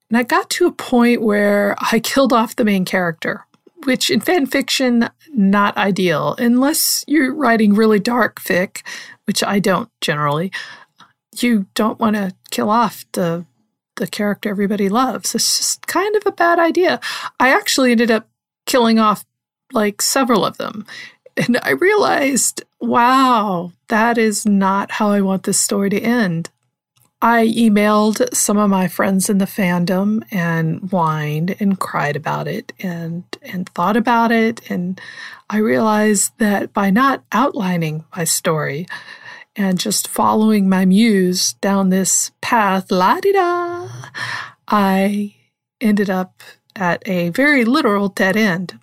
And 0.09 0.17
I 0.17 0.23
got 0.23 0.49
to 0.51 0.65
a 0.65 0.71
point 0.71 1.21
where 1.21 1.75
I 1.91 1.99
killed 1.99 2.33
off 2.33 2.55
the 2.55 2.65
main 2.65 2.85
character, 2.85 3.45
which 3.85 4.09
in 4.09 4.19
fan 4.19 4.47
fiction, 4.47 5.09
not 5.31 5.77
ideal, 5.77 6.35
unless 6.39 7.05
you're 7.07 7.35
writing 7.35 7.75
really 7.75 7.99
dark 7.99 8.41
fic, 8.41 8.81
which 9.25 9.43
I 9.43 9.59
don't 9.59 9.89
generally. 10.01 10.51
You 11.39 11.67
don't 11.75 11.99
want 11.99 12.15
to 12.15 12.31
kill 12.57 12.69
off 12.71 13.05
the 13.11 13.45
the 13.97 14.07
character 14.07 14.49
everybody 14.49 14.89
loves. 14.89 15.35
It's 15.35 15.57
just 15.57 15.87
kind 15.87 16.15
of 16.15 16.23
a 16.25 16.31
bad 16.31 16.59
idea. 16.59 16.99
I 17.39 17.49
actually 17.49 17.91
ended 17.91 18.11
up 18.11 18.27
killing 18.65 18.99
off 18.99 19.25
like 19.73 20.01
several 20.01 20.43
of 20.45 20.57
them. 20.57 20.85
And 21.35 21.59
I 21.61 21.71
realized, 21.71 22.63
wow, 22.79 23.71
that 23.89 24.17
is 24.17 24.45
not 24.45 24.89
how 24.93 25.09
I 25.09 25.21
want 25.21 25.43
this 25.43 25.59
story 25.59 25.91
to 25.91 25.99
end. 25.99 26.49
I 27.21 27.45
emailed 27.47 28.33
some 28.35 28.57
of 28.57 28.71
my 28.71 28.87
friends 28.87 29.29
in 29.29 29.37
the 29.37 29.45
fandom 29.45 30.23
and 30.31 30.89
whined 30.91 31.55
and 31.59 31.79
cried 31.79 32.15
about 32.15 32.47
it 32.47 32.73
and 32.79 33.23
and 33.41 33.69
thought 33.69 33.97
about 33.97 34.31
it 34.31 34.61
and 34.69 35.01
I 35.49 35.57
realized 35.57 36.33
that 36.37 36.73
by 36.73 36.91
not 36.91 37.23
outlining 37.31 38.05
my 38.15 38.23
story 38.23 38.87
and 39.57 39.79
just 39.79 40.07
following 40.07 40.69
my 40.69 40.85
muse 40.85 41.53
down 41.53 41.89
this 41.89 42.31
path 42.41 42.91
la 42.91 43.19
di 43.19 43.33
da 43.33 43.89
I 44.67 45.35
ended 45.81 46.09
up 46.09 46.41
at 46.75 47.01
a 47.07 47.29
very 47.29 47.65
literal 47.65 48.09
dead 48.09 48.37
end. 48.37 48.79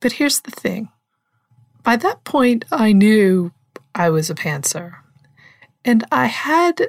But 0.00 0.12
here's 0.12 0.40
the 0.40 0.50
thing. 0.50 0.88
By 1.82 1.96
that 1.96 2.24
point, 2.24 2.64
I 2.70 2.92
knew 2.92 3.52
I 3.94 4.10
was 4.10 4.30
a 4.30 4.34
pantser. 4.34 4.96
And 5.84 6.04
I 6.12 6.26
had 6.26 6.88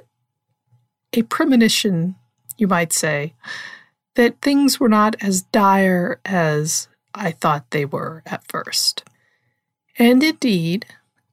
a 1.13 1.21
premonition, 1.23 2.15
you 2.57 2.67
might 2.67 2.93
say, 2.93 3.33
that 4.15 4.41
things 4.41 4.79
were 4.79 4.89
not 4.89 5.15
as 5.21 5.43
dire 5.43 6.19
as 6.25 6.87
I 7.15 7.31
thought 7.31 7.71
they 7.71 7.85
were 7.85 8.21
at 8.25 8.45
first. 8.47 9.03
And 9.97 10.21
indeed, 10.21 10.85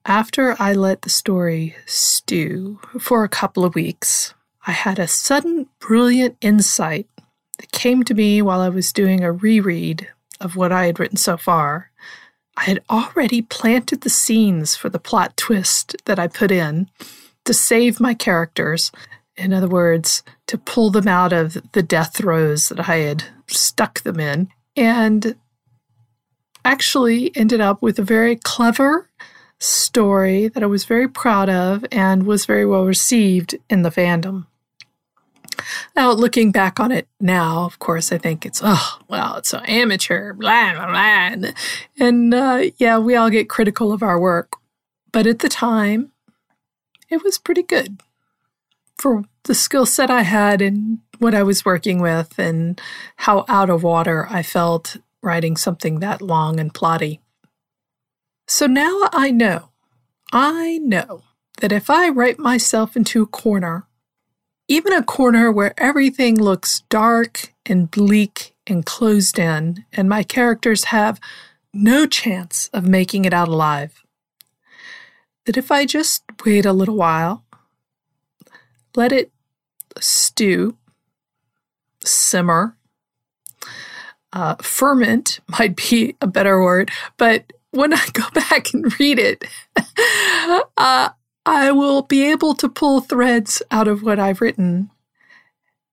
after 0.07 0.57
I 0.59 0.73
let 0.73 1.03
the 1.03 1.11
story 1.11 1.77
stew 1.85 2.81
for 2.99 3.25
a 3.25 3.29
couple 3.29 3.65
of 3.65 3.75
weeks, 3.75 4.35
I 4.67 4.73
had 4.73 4.99
a 4.99 5.07
sudden 5.07 5.69
brilliant 5.79 6.37
insight 6.41 7.09
that 7.59 7.73
came 7.73 8.03
to 8.05 8.15
me 8.15 8.43
while 8.43 8.61
I 8.61 8.69
was 8.69 8.93
doing 8.93 9.23
a 9.23 9.33
reread 9.33 10.09
of 10.41 10.57
what 10.57 10.73
I 10.73 10.87
had 10.87 10.99
written 10.99 11.17
so 11.17 11.37
far 11.37 11.91
I 12.57 12.65
had 12.65 12.83
already 12.89 13.43
planted 13.43 14.01
the 14.01 14.11
scenes 14.11 14.75
for 14.75 14.89
the 14.89 14.99
plot 14.99 15.37
twist 15.37 15.95
that 16.07 16.19
I 16.19 16.27
put 16.27 16.51
in 16.51 16.89
to 17.45 17.53
save 17.53 18.01
my 18.01 18.15
characters. 18.15 18.91
In 19.37 19.53
other 19.53 19.69
words, 19.69 20.23
to 20.47 20.57
pull 20.57 20.91
them 20.91 21.07
out 21.07 21.33
of 21.33 21.59
the 21.73 21.83
death 21.83 22.17
throes 22.17 22.71
that 22.71 22.89
I 22.89 22.97
had 22.97 23.25
stuck 23.47 24.03
them 24.03 24.19
in. 24.19 24.49
And 24.75 25.37
actually 26.65 27.31
ended 27.37 27.61
up 27.61 27.83
with 27.83 27.99
a 27.99 28.03
very 28.03 28.37
clever 28.37 29.09
story 29.59 30.49
that 30.49 30.63
I 30.63 30.67
was 30.67 30.85
very 30.85 31.09
proud 31.09 31.49
of 31.49 31.85
and 31.91 32.25
was 32.27 32.47
very 32.47 32.67
well 32.67 32.85
received 32.85 33.57
in 33.71 33.83
the 33.83 33.91
fandom. 33.91 34.47
Now, 35.95 36.13
looking 36.13 36.53
back 36.53 36.79
on 36.79 36.93
it 36.93 37.09
now, 37.21 37.65
of 37.65 37.79
course, 37.79 38.13
I 38.13 38.19
think 38.19 38.45
it's, 38.45 38.61
oh, 38.63 38.99
well, 39.09 39.37
it's 39.37 39.49
so 39.49 39.63
amateur, 39.67 40.33
blah, 40.35 40.75
blah, 40.75 40.87
blah. 40.87 41.51
And 41.99 42.35
uh, 42.35 42.65
yeah, 42.77 42.99
we 42.99 43.17
all 43.17 43.31
get 43.31 43.49
critical 43.49 43.93
of 43.93 44.03
our 44.03 44.21
work. 44.21 44.57
But 45.13 45.27
at 45.27 45.39
the 45.39 45.49
time, 45.49 46.13
it 47.09 47.25
was 47.25 47.39
pretty 47.39 47.63
good 47.63 48.01
for 48.97 49.25
the 49.45 49.55
skill 49.55 49.87
set 49.87 50.11
I 50.11 50.23
had 50.23 50.61
and 50.61 50.99
what 51.19 51.35
I 51.35 51.43
was 51.43 51.65
working 51.65 52.01
with 52.01 52.39
and 52.39 52.81
how 53.17 53.45
out 53.49 53.71
of 53.71 53.83
water 53.83 54.27
I 54.29 54.43
felt 54.43 54.99
writing 55.23 55.57
something 55.57 56.01
that 56.01 56.21
long 56.21 56.61
and 56.61 56.73
plotty. 56.73 57.21
So 58.47 58.67
now 58.67 59.09
I 59.13 59.31
know, 59.31 59.71
I 60.33 60.79
know 60.79 61.23
that 61.61 61.73
if 61.73 61.91
I 61.91 62.09
write 62.09 62.39
myself 62.39 62.97
into 62.97 63.23
a 63.23 63.27
corner 63.27 63.87
even 64.69 64.93
a 64.93 65.03
corner 65.03 65.53
where 65.53 65.75
everything 65.79 66.41
looks 66.41 66.81
dark 66.89 67.53
and 67.65 67.91
bleak 67.91 68.55
and 68.67 68.85
closed 68.85 69.39
in, 69.39 69.85
and 69.93 70.09
my 70.09 70.23
characters 70.25 70.85
have 70.85 71.21
no 71.73 72.07
chance 72.07 72.69
of 72.73 72.85
making 72.87 73.25
it 73.25 73.33
out 73.33 73.49
alive. 73.49 74.03
that 75.45 75.57
if 75.57 75.71
I 75.71 75.87
just 75.87 76.25
wait 76.45 76.67
a 76.67 76.73
little 76.73 76.97
while, 76.97 77.45
let 78.97 79.13
it 79.13 79.31
stew, 80.01 80.77
simmer, 82.05 82.77
uh, 84.33 84.57
ferment 84.57 85.39
might 85.49 85.77
be 85.77 86.17
a 86.21 86.27
better 86.27 86.61
word, 86.61 86.91
but 87.17 87.53
when 87.77 87.93
I 87.93 88.05
go 88.13 88.25
back 88.35 88.73
and 88.75 88.99
read 88.99 89.19
it, 89.19 89.45
uh, 90.77 91.11
I 91.45 91.71
will 91.71 92.03
be 92.03 92.29
able 92.31 92.55
to 92.55 92.69
pull 92.69 93.01
threads 93.01 93.63
out 93.71 93.87
of 93.87 94.03
what 94.03 94.19
I've 94.19 94.41
written 94.41 94.91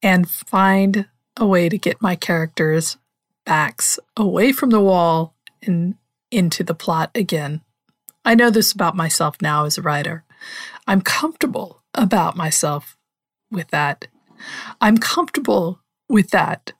and 0.01 0.29
find 0.29 1.07
a 1.37 1.45
way 1.45 1.69
to 1.69 1.77
get 1.77 2.01
my 2.01 2.15
characters' 2.15 2.97
backs 3.45 3.99
away 4.17 4.51
from 4.51 4.69
the 4.69 4.81
wall 4.81 5.35
and 5.61 5.95
into 6.31 6.63
the 6.63 6.73
plot 6.73 7.11
again. 7.13 7.61
I 8.25 8.35
know 8.35 8.49
this 8.49 8.71
about 8.71 8.95
myself 8.95 9.37
now 9.41 9.65
as 9.65 9.77
a 9.77 9.81
writer. 9.81 10.23
I'm 10.87 11.01
comfortable 11.01 11.83
about 11.93 12.35
myself 12.35 12.97
with 13.51 13.69
that. 13.69 14.07
I'm 14.81 14.97
comfortable 14.97 15.81
with 16.09 16.31
that 16.31 16.73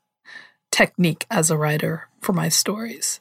technique 0.72 1.25
as 1.29 1.51
a 1.51 1.57
writer 1.57 2.10
for 2.19 2.33
my 2.33 2.50
stories. 2.50 3.19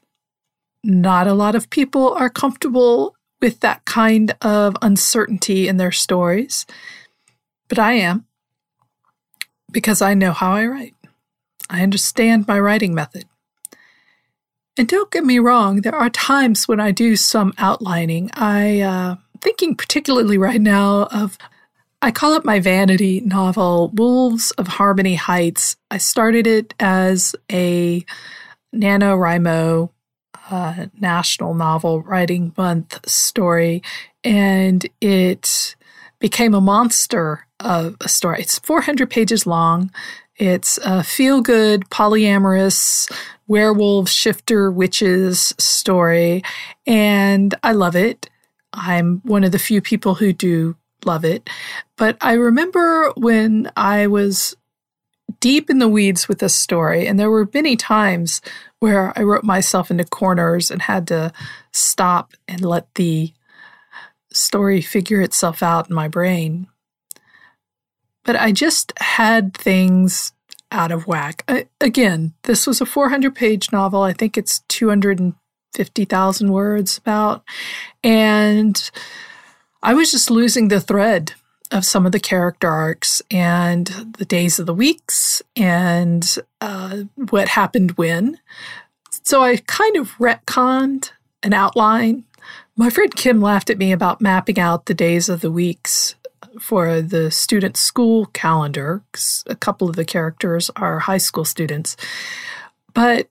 Not 0.84 1.26
a 1.26 1.34
lot 1.34 1.54
of 1.54 1.70
people 1.70 2.12
are 2.14 2.30
comfortable 2.30 3.16
with 3.40 3.60
that 3.60 3.84
kind 3.84 4.34
of 4.40 4.76
uncertainty 4.82 5.68
in 5.68 5.76
their 5.76 5.92
stories, 5.92 6.66
but 7.68 7.78
I 7.78 7.94
am 7.94 8.26
because 9.70 10.02
I 10.02 10.14
know 10.14 10.32
how 10.32 10.52
I 10.52 10.66
write. 10.66 10.94
I 11.70 11.82
understand 11.82 12.46
my 12.46 12.60
writing 12.60 12.94
method. 12.94 13.24
And 14.78 14.88
don't 14.88 15.10
get 15.10 15.24
me 15.24 15.38
wrong, 15.38 15.82
there 15.82 15.94
are 15.94 16.10
times 16.10 16.66
when 16.66 16.80
I 16.80 16.92
do 16.92 17.16
some 17.16 17.52
outlining. 17.58 18.30
I 18.34 18.80
uh, 18.80 19.16
thinking 19.40 19.74
particularly 19.74 20.38
right 20.38 20.60
now 20.60 21.04
of 21.04 21.36
I 22.00 22.10
call 22.10 22.34
it 22.34 22.44
my 22.44 22.58
vanity 22.58 23.20
novel, 23.20 23.90
Wolves 23.94 24.50
of 24.52 24.66
Harmony 24.66 25.14
Heights. 25.14 25.76
I 25.90 25.98
started 25.98 26.46
it 26.46 26.74
as 26.80 27.36
a 27.50 28.04
NaNoWriMo 28.74 29.90
uh, 30.50 30.86
National 31.00 31.54
Novel 31.54 32.02
Writing 32.02 32.52
Month 32.56 33.08
story, 33.08 33.82
and 34.24 34.86
it 35.00 35.76
became 36.18 36.54
a 36.54 36.60
monster 36.60 37.46
of 37.60 37.96
a 38.00 38.08
story. 38.08 38.40
It's 38.40 38.58
400 38.60 39.10
pages 39.10 39.46
long. 39.46 39.90
It's 40.36 40.78
a 40.78 41.02
feel 41.02 41.42
good, 41.42 41.88
polyamorous, 41.90 43.10
werewolf, 43.46 44.08
shifter, 44.08 44.70
witches 44.70 45.54
story, 45.58 46.42
and 46.86 47.54
I 47.62 47.72
love 47.72 47.96
it. 47.96 48.28
I'm 48.72 49.20
one 49.24 49.44
of 49.44 49.52
the 49.52 49.58
few 49.58 49.82
people 49.82 50.14
who 50.14 50.32
do 50.32 50.76
love 51.04 51.24
it. 51.24 51.50
But 51.96 52.16
I 52.20 52.32
remember 52.34 53.12
when 53.16 53.70
I 53.76 54.06
was 54.06 54.56
deep 55.40 55.70
in 55.70 55.78
the 55.78 55.88
weeds 55.88 56.28
with 56.28 56.38
this 56.38 56.54
story, 56.54 57.06
and 57.06 57.18
there 57.18 57.30
were 57.30 57.48
many 57.52 57.76
times 57.76 58.40
where 58.80 59.12
I 59.18 59.22
wrote 59.22 59.44
myself 59.44 59.90
into 59.90 60.04
corners 60.04 60.70
and 60.70 60.82
had 60.82 61.06
to 61.08 61.32
stop 61.72 62.32
and 62.48 62.60
let 62.62 62.94
the 62.94 63.32
story 64.32 64.80
figure 64.80 65.20
itself 65.20 65.62
out 65.62 65.88
in 65.88 65.94
my 65.94 66.08
brain. 66.08 66.66
But 68.24 68.36
I 68.36 68.52
just 68.52 68.92
had 68.98 69.54
things 69.54 70.32
out 70.70 70.90
of 70.90 71.06
whack. 71.06 71.44
I, 71.48 71.66
again, 71.80 72.32
this 72.44 72.66
was 72.66 72.80
a 72.80 72.86
400 72.86 73.34
page 73.34 73.72
novel. 73.72 74.02
I 74.02 74.12
think 74.12 74.38
it's 74.38 74.60
250,000 74.68 76.50
words 76.50 76.98
about. 76.98 77.44
And 78.02 78.90
I 79.82 79.94
was 79.94 80.10
just 80.10 80.30
losing 80.30 80.68
the 80.68 80.80
thread 80.80 81.34
of 81.72 81.84
some 81.84 82.06
of 82.06 82.12
the 82.12 82.20
character 82.20 82.68
arcs 82.68 83.22
and 83.30 83.86
the 84.18 84.24
days 84.24 84.58
of 84.58 84.66
the 84.66 84.74
weeks 84.74 85.42
and 85.56 86.36
uh, 86.60 86.98
what 87.30 87.48
happened 87.48 87.92
when. 87.92 88.38
So 89.24 89.42
I 89.42 89.56
kind 89.66 89.96
of 89.96 90.12
retconned 90.18 91.10
an 91.42 91.52
outline. 91.52 92.24
My 92.76 92.90
friend 92.90 93.14
Kim 93.14 93.40
laughed 93.40 93.70
at 93.70 93.78
me 93.78 93.92
about 93.92 94.20
mapping 94.20 94.58
out 94.58 94.86
the 94.86 94.94
days 94.94 95.28
of 95.28 95.40
the 95.40 95.50
weeks 95.50 96.14
for 96.60 97.00
the 97.00 97.30
student 97.30 97.76
school 97.76 98.26
calendar. 98.26 99.02
A 99.46 99.56
couple 99.56 99.88
of 99.88 99.96
the 99.96 100.04
characters 100.04 100.70
are 100.76 101.00
high 101.00 101.18
school 101.18 101.44
students. 101.44 101.96
But 102.94 103.28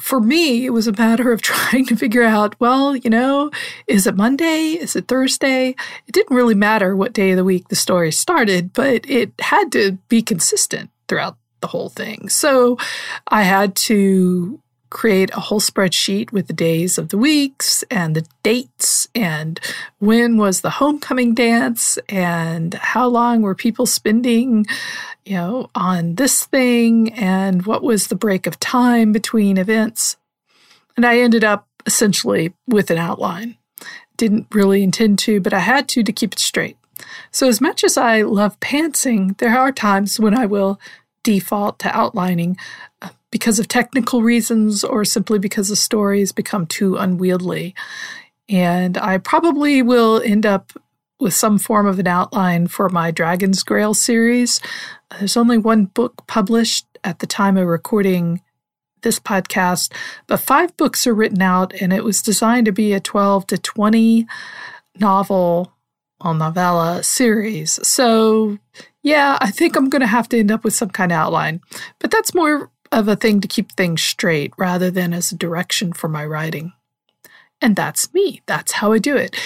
for 0.00 0.20
me, 0.20 0.66
it 0.66 0.70
was 0.70 0.86
a 0.86 0.92
matter 0.92 1.32
of 1.32 1.42
trying 1.42 1.86
to 1.86 1.96
figure 1.96 2.22
out, 2.22 2.58
well, 2.60 2.96
you 2.96 3.10
know, 3.10 3.50
is 3.86 4.06
it 4.06 4.16
Monday? 4.16 4.72
Is 4.72 4.96
it 4.96 5.08
Thursday? 5.08 5.70
It 6.06 6.12
didn't 6.12 6.36
really 6.36 6.54
matter 6.54 6.94
what 6.96 7.12
day 7.12 7.30
of 7.30 7.36
the 7.36 7.44
week 7.44 7.68
the 7.68 7.76
story 7.76 8.12
started, 8.12 8.72
but 8.72 9.08
it 9.08 9.32
had 9.40 9.72
to 9.72 9.92
be 10.08 10.22
consistent 10.22 10.90
throughout 11.08 11.36
the 11.60 11.66
whole 11.68 11.88
thing. 11.88 12.28
So 12.28 12.78
I 13.28 13.42
had 13.42 13.74
to 13.76 14.60
create 14.90 15.30
a 15.34 15.40
whole 15.40 15.60
spreadsheet 15.60 16.32
with 16.32 16.46
the 16.46 16.52
days 16.52 16.98
of 16.98 17.08
the 17.08 17.18
weeks 17.18 17.82
and 17.90 18.14
the 18.14 18.26
dates 18.42 19.08
and 19.14 19.60
when 19.98 20.36
was 20.36 20.60
the 20.60 20.70
homecoming 20.70 21.34
dance 21.34 21.98
and 22.08 22.74
how 22.74 23.06
long 23.06 23.42
were 23.42 23.54
people 23.54 23.86
spending 23.86 24.64
you 25.24 25.34
know 25.34 25.68
on 25.74 26.14
this 26.14 26.44
thing 26.46 27.12
and 27.14 27.66
what 27.66 27.82
was 27.82 28.06
the 28.06 28.14
break 28.14 28.46
of 28.46 28.60
time 28.60 29.12
between 29.12 29.58
events. 29.58 30.16
And 30.96 31.04
i 31.04 31.18
ended 31.18 31.44
up 31.44 31.66
essentially 31.84 32.52
with 32.66 32.90
an 32.90 32.98
outline. 32.98 33.56
Didn't 34.16 34.46
really 34.52 34.82
intend 34.82 35.18
to 35.20 35.40
but 35.40 35.52
i 35.52 35.60
had 35.60 35.88
to 35.88 36.02
to 36.02 36.12
keep 36.12 36.32
it 36.32 36.38
straight. 36.38 36.76
So 37.32 37.48
as 37.48 37.60
much 37.60 37.82
as 37.82 37.96
i 37.96 38.22
love 38.22 38.58
pantsing 38.60 39.36
there 39.38 39.58
are 39.58 39.72
times 39.72 40.20
when 40.20 40.36
i 40.38 40.46
will 40.46 40.78
default 41.26 41.80
to 41.80 41.88
outlining 41.96 42.56
um, 43.02 43.10
because 43.30 43.58
of 43.58 43.68
technical 43.68 44.22
reasons 44.22 44.84
or 44.84 45.04
simply 45.04 45.38
because 45.38 45.68
the 45.68 45.76
stories 45.76 46.32
become 46.32 46.66
too 46.66 46.96
unwieldy. 46.96 47.74
And 48.48 48.96
I 48.96 49.18
probably 49.18 49.82
will 49.82 50.22
end 50.24 50.46
up 50.46 50.72
with 51.18 51.34
some 51.34 51.58
form 51.58 51.86
of 51.86 51.98
an 51.98 52.06
outline 52.06 52.66
for 52.66 52.88
my 52.88 53.10
Dragon's 53.10 53.62
Grail 53.62 53.94
series. 53.94 54.60
There's 55.18 55.36
only 55.36 55.58
one 55.58 55.86
book 55.86 56.26
published 56.26 56.86
at 57.04 57.20
the 57.20 57.26
time 57.26 57.56
of 57.56 57.66
recording 57.66 58.42
this 59.02 59.18
podcast, 59.18 59.92
but 60.26 60.40
five 60.40 60.76
books 60.76 61.06
are 61.06 61.14
written 61.14 61.42
out, 61.42 61.72
and 61.80 61.92
it 61.92 62.04
was 62.04 62.22
designed 62.22 62.66
to 62.66 62.72
be 62.72 62.92
a 62.92 63.00
12 63.00 63.46
to 63.48 63.58
20 63.58 64.26
novel, 64.98 65.72
well, 66.22 66.34
novella 66.34 67.02
series. 67.02 67.78
So, 67.86 68.58
yeah, 69.02 69.38
I 69.40 69.50
think 69.50 69.76
I'm 69.76 69.88
going 69.88 70.00
to 70.00 70.06
have 70.06 70.28
to 70.30 70.38
end 70.38 70.50
up 70.50 70.64
with 70.64 70.74
some 70.74 70.90
kind 70.90 71.12
of 71.12 71.18
outline, 71.18 71.60
but 72.00 72.10
that's 72.10 72.34
more 72.34 72.70
of 72.92 73.08
a 73.08 73.16
thing 73.16 73.40
to 73.40 73.48
keep 73.48 73.72
things 73.72 74.02
straight 74.02 74.52
rather 74.56 74.90
than 74.90 75.12
as 75.12 75.32
a 75.32 75.36
direction 75.36 75.92
for 75.92 76.08
my 76.08 76.24
writing. 76.24 76.72
And 77.60 77.76
that's 77.76 78.12
me. 78.12 78.42
That's 78.46 78.72
how 78.72 78.92
I 78.92 78.98
do 78.98 79.16
it. 79.16 79.36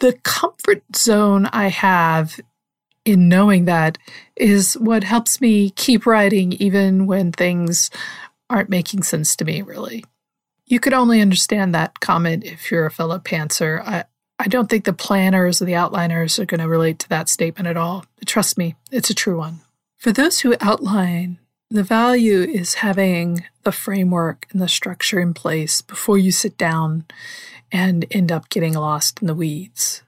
The 0.00 0.14
comfort 0.22 0.82
zone 0.96 1.46
I 1.46 1.68
have 1.68 2.40
in 3.04 3.28
knowing 3.28 3.64
that 3.64 3.98
is 4.36 4.74
what 4.74 5.02
helps 5.02 5.40
me 5.40 5.70
keep 5.70 6.06
writing 6.06 6.52
even 6.52 7.06
when 7.06 7.32
things 7.32 7.90
aren't 8.50 8.68
making 8.68 9.02
sense 9.02 9.34
to 9.36 9.44
me, 9.44 9.62
really. 9.62 10.04
You 10.66 10.80
could 10.80 10.92
only 10.92 11.20
understand 11.20 11.74
that 11.74 12.00
comment 12.00 12.44
if 12.44 12.70
you're 12.70 12.86
a 12.86 12.90
fellow 12.90 13.18
pantser. 13.18 13.82
I, 13.82 14.04
I 14.38 14.48
don't 14.48 14.68
think 14.68 14.84
the 14.84 14.92
planners 14.92 15.60
or 15.60 15.64
the 15.64 15.72
outliners 15.72 16.38
are 16.38 16.44
going 16.44 16.60
to 16.60 16.68
relate 16.68 16.98
to 17.00 17.08
that 17.08 17.28
statement 17.28 17.66
at 17.66 17.76
all. 17.76 18.04
Trust 18.26 18.58
me, 18.58 18.76
it's 18.90 19.10
a 19.10 19.14
true 19.14 19.38
one. 19.38 19.60
For 19.96 20.12
those 20.12 20.40
who 20.40 20.54
outline 20.60 21.38
the 21.70 21.82
value 21.82 22.40
is 22.40 22.74
having 22.74 23.44
the 23.62 23.72
framework 23.72 24.46
and 24.50 24.60
the 24.60 24.68
structure 24.68 25.20
in 25.20 25.34
place 25.34 25.82
before 25.82 26.16
you 26.16 26.32
sit 26.32 26.56
down 26.56 27.04
and 27.70 28.06
end 28.10 28.32
up 28.32 28.48
getting 28.48 28.72
lost 28.72 29.20
in 29.20 29.26
the 29.26 29.34
weeds. 29.34 30.02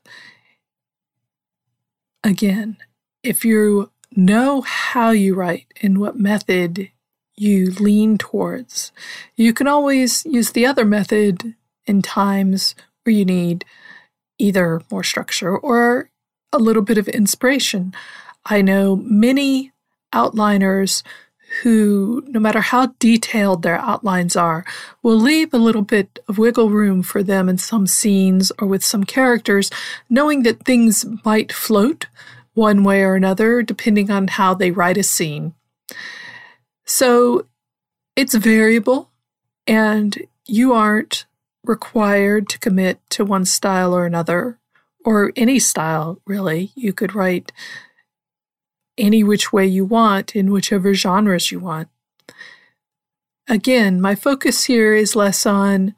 Again, 2.24 2.78
if 3.22 3.44
you 3.44 3.90
know 4.16 4.62
how 4.62 5.10
you 5.10 5.34
write 5.34 5.66
and 5.82 5.98
what 5.98 6.18
method 6.18 6.90
you 7.36 7.70
lean 7.72 8.16
towards, 8.16 8.92
you 9.36 9.52
can 9.52 9.68
always 9.68 10.24
use 10.24 10.52
the 10.52 10.66
other 10.66 10.84
method 10.84 11.54
in 11.86 12.02
times 12.02 12.74
where 13.04 13.14
you 13.14 13.24
need 13.24 13.64
either 14.38 14.80
more 14.90 15.04
structure 15.04 15.56
or 15.56 16.10
a 16.52 16.58
little 16.58 16.82
bit 16.82 16.98
of 16.98 17.08
inspiration. 17.08 17.94
I 18.46 18.62
know 18.62 18.96
many 18.96 19.72
outliners 20.14 21.02
who, 21.62 22.22
no 22.28 22.38
matter 22.38 22.60
how 22.60 22.86
detailed 22.98 23.62
their 23.62 23.78
outlines 23.78 24.36
are, 24.36 24.64
will 25.02 25.18
leave 25.18 25.52
a 25.52 25.58
little 25.58 25.82
bit 25.82 26.18
of 26.28 26.38
wiggle 26.38 26.70
room 26.70 27.02
for 27.02 27.22
them 27.22 27.48
in 27.48 27.58
some 27.58 27.86
scenes 27.86 28.52
or 28.58 28.68
with 28.68 28.84
some 28.84 29.04
characters, 29.04 29.70
knowing 30.08 30.44
that 30.44 30.64
things 30.64 31.04
might 31.24 31.52
float 31.52 32.06
one 32.54 32.84
way 32.84 33.02
or 33.02 33.14
another 33.14 33.62
depending 33.62 34.10
on 34.10 34.28
how 34.28 34.54
they 34.54 34.70
write 34.70 34.96
a 34.96 35.02
scene. 35.02 35.54
So 36.84 37.46
it's 38.16 38.34
variable, 38.34 39.10
and 39.66 40.26
you 40.46 40.72
aren't 40.72 41.26
required 41.64 42.48
to 42.48 42.58
commit 42.58 42.98
to 43.10 43.24
one 43.24 43.44
style 43.44 43.94
or 43.94 44.06
another, 44.06 44.58
or 45.04 45.32
any 45.36 45.58
style, 45.58 46.20
really. 46.26 46.72
You 46.74 46.92
could 46.92 47.14
write 47.14 47.52
any 48.98 49.22
which 49.22 49.53
way 49.53 49.66
you 49.66 49.85
want 49.85 50.35
in 50.37 50.53
whichever 50.53 50.94
genres 50.94 51.50
you 51.50 51.61
want. 51.61 51.88
Again, 53.48 54.00
my 54.00 54.14
focus 54.14 54.64
here 54.64 54.94
is 54.94 55.16
less 55.16 55.44
on 55.44 55.94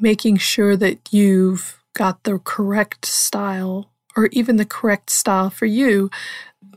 making 0.00 0.36
sure 0.36 0.76
that 0.76 1.12
you've 1.12 1.82
got 1.94 2.24
the 2.24 2.38
correct 2.38 3.04
style 3.04 3.90
or 4.16 4.26
even 4.32 4.56
the 4.56 4.64
correct 4.64 5.10
style 5.10 5.50
for 5.50 5.66
you 5.66 6.10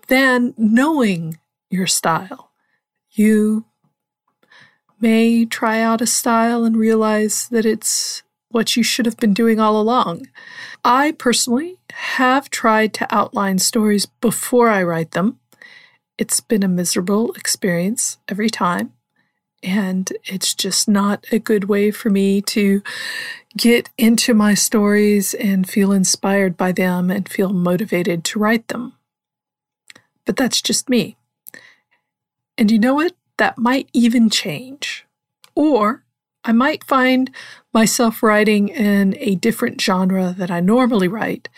than 0.07 0.53
knowing 0.57 1.39
your 1.69 1.87
style. 1.87 2.51
You 3.11 3.65
may 4.99 5.45
try 5.45 5.81
out 5.81 6.01
a 6.01 6.07
style 6.07 6.63
and 6.63 6.77
realize 6.77 7.47
that 7.49 7.65
it's 7.65 8.23
what 8.51 8.75
you 8.75 8.83
should 8.83 9.05
have 9.05 9.17
been 9.17 9.33
doing 9.33 9.59
all 9.59 9.79
along. 9.79 10.27
I 10.83 11.11
personally 11.11 11.77
have 11.91 12.49
tried 12.49 12.93
to 12.95 13.07
outline 13.13 13.59
stories 13.59 14.05
before 14.05 14.69
I 14.69 14.83
write 14.83 15.11
them. 15.11 15.39
It's 16.17 16.39
been 16.39 16.63
a 16.63 16.67
miserable 16.67 17.33
experience 17.33 18.17
every 18.27 18.49
time, 18.49 18.93
and 19.63 20.11
it's 20.25 20.53
just 20.53 20.87
not 20.87 21.25
a 21.31 21.39
good 21.39 21.65
way 21.65 21.91
for 21.91 22.09
me 22.09 22.41
to 22.41 22.81
get 23.57 23.89
into 23.97 24.33
my 24.33 24.53
stories 24.53 25.33
and 25.33 25.69
feel 25.69 25.91
inspired 25.91 26.55
by 26.57 26.71
them 26.71 27.09
and 27.09 27.27
feel 27.27 27.51
motivated 27.51 28.23
to 28.25 28.39
write 28.39 28.67
them. 28.67 28.93
But 30.25 30.37
that's 30.37 30.61
just 30.61 30.89
me. 30.89 31.17
And 32.57 32.69
you 32.69 32.77
know 32.77 32.93
what? 32.93 33.13
that 33.41 33.57
might 33.57 33.89
even 33.91 34.29
change. 34.29 35.07
Or 35.55 36.03
I 36.43 36.51
might 36.51 36.83
find 36.83 37.29
myself 37.73 38.23
writing 38.23 38.69
in 38.69 39.15
a 39.19 39.35
different 39.35 39.79
genre 39.79 40.33
that 40.37 40.49
I 40.49 40.59
normally 40.59 41.07
write 41.07 41.49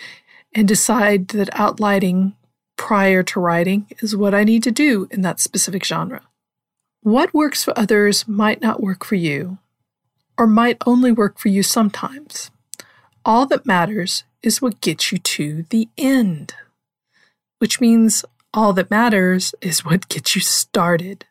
and 0.53 0.67
decide 0.67 1.29
that 1.29 1.57
outlining 1.57 2.35
prior 2.75 3.23
to 3.23 3.39
writing 3.39 3.87
is 3.99 4.15
what 4.15 4.33
I 4.33 4.43
need 4.43 4.63
to 4.63 4.71
do 4.71 5.07
in 5.09 5.21
that 5.21 5.39
specific 5.39 5.85
genre. 5.85 6.21
What 7.01 7.33
works 7.33 7.63
for 7.63 7.77
others 7.77 8.27
might 8.27 8.61
not 8.61 8.81
work 8.81 9.05
for 9.05 9.15
you, 9.15 9.57
or 10.37 10.47
might 10.47 10.77
only 10.85 11.11
work 11.11 11.37
for 11.37 11.49
you 11.49 11.63
sometimes. 11.63 12.51
All 13.25 13.45
that 13.47 13.65
matters 13.65 14.23
is 14.41 14.61
what 14.61 14.81
gets 14.81 15.11
you 15.11 15.17
to 15.17 15.63
the 15.69 15.87
end, 15.97 16.55
which 17.59 17.79
means 17.79 18.25
all 18.53 18.73
that 18.73 18.91
matters 18.91 19.55
is 19.61 19.85
what 19.85 20.09
gets 20.09 20.35
you 20.35 20.41
started. 20.41 21.25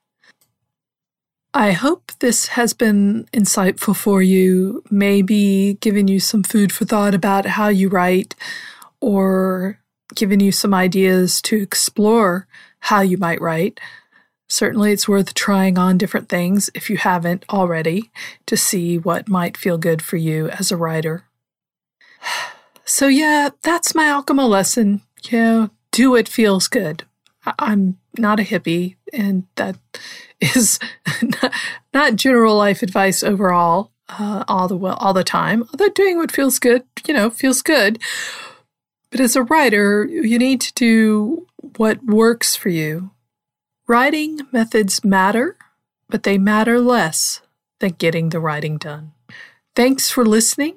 I 1.55 1.73
hope 1.73 2.13
this 2.21 2.49
has 2.49 2.73
been 2.73 3.27
insightful 3.33 3.95
for 3.95 4.23
you, 4.23 4.83
maybe 4.91 5.77
giving 5.81 6.09
you 6.09 6.19
some 6.19 6.43
food 6.43 6.73
for 6.73 6.87
thought 6.87 7.15
about 7.15 7.45
how 7.45 7.69
you 7.69 7.91
write 7.91 8.35
or 9.01 9.79
giving 10.15 10.41
you 10.41 10.51
some 10.51 10.73
ideas 10.73 11.43
to 11.43 11.57
explore 11.57 12.47
how 12.81 13.03
you 13.03 13.19
might 13.19 13.41
write. 13.41 13.81
Certainly, 14.49 14.93
it's 14.93 15.09
worth 15.09 15.35
trying 15.35 15.77
on 15.77 15.99
different 15.99 16.31
things 16.31 16.71
if 16.75 16.89
you 16.89 16.97
haven't 16.97 17.45
already 17.51 18.11
to 18.47 18.57
see 18.57 18.97
what 18.97 19.29
might 19.29 19.57
feel 19.57 19.77
good 19.77 20.01
for 20.01 20.17
you 20.17 20.49
as 20.51 20.71
a 20.71 20.77
writer. 20.77 21.25
So, 22.85 23.07
yeah, 23.07 23.51
that's 23.63 23.95
my 23.95 24.07
Alchema 24.07 24.47
lesson. 24.47 25.03
Yeah, 25.31 25.69
do 25.93 26.11
what 26.11 26.27
feels 26.29 26.67
good. 26.67 27.05
I'm 27.59 27.99
not 28.19 28.41
a 28.41 28.43
hippie, 28.43 28.97
and 29.13 29.45
that 29.55 29.77
is 30.43 30.79
not, 31.93 32.17
general 32.17 32.57
life 32.57 32.83
advice 32.83 33.23
overall, 33.23 33.93
uh, 34.09 34.45
all 34.49 34.69
the 34.69 34.77
well, 34.77 34.97
all 35.01 35.15
the 35.15 35.25
time. 35.25 35.65
Although 35.73 35.91
doing 35.91 36.17
what 36.19 36.33
feels 36.33 36.59
good, 36.59 36.83
you 37.07 37.15
know, 37.15 37.31
feels 37.31 37.63
good. 37.63 37.99
But 39.11 39.21
as 39.21 39.37
a 39.37 39.43
writer, 39.43 40.05
you 40.05 40.39
need 40.39 40.61
to 40.63 40.73
do 40.75 41.47
what 41.77 42.05
works 42.05 42.57
for 42.57 42.71
you. 42.71 43.11
Writing 43.87 44.41
methods 44.53 45.05
matter, 45.05 45.57
but 46.09 46.23
they 46.23 46.39
matter 46.39 46.81
less 46.81 47.43
than 47.81 47.93
getting 47.93 48.31
the 48.31 48.41
writing 48.41 48.79
done. 48.79 49.13
Thanks 49.75 50.11
for 50.11 50.25
listening. 50.25 50.77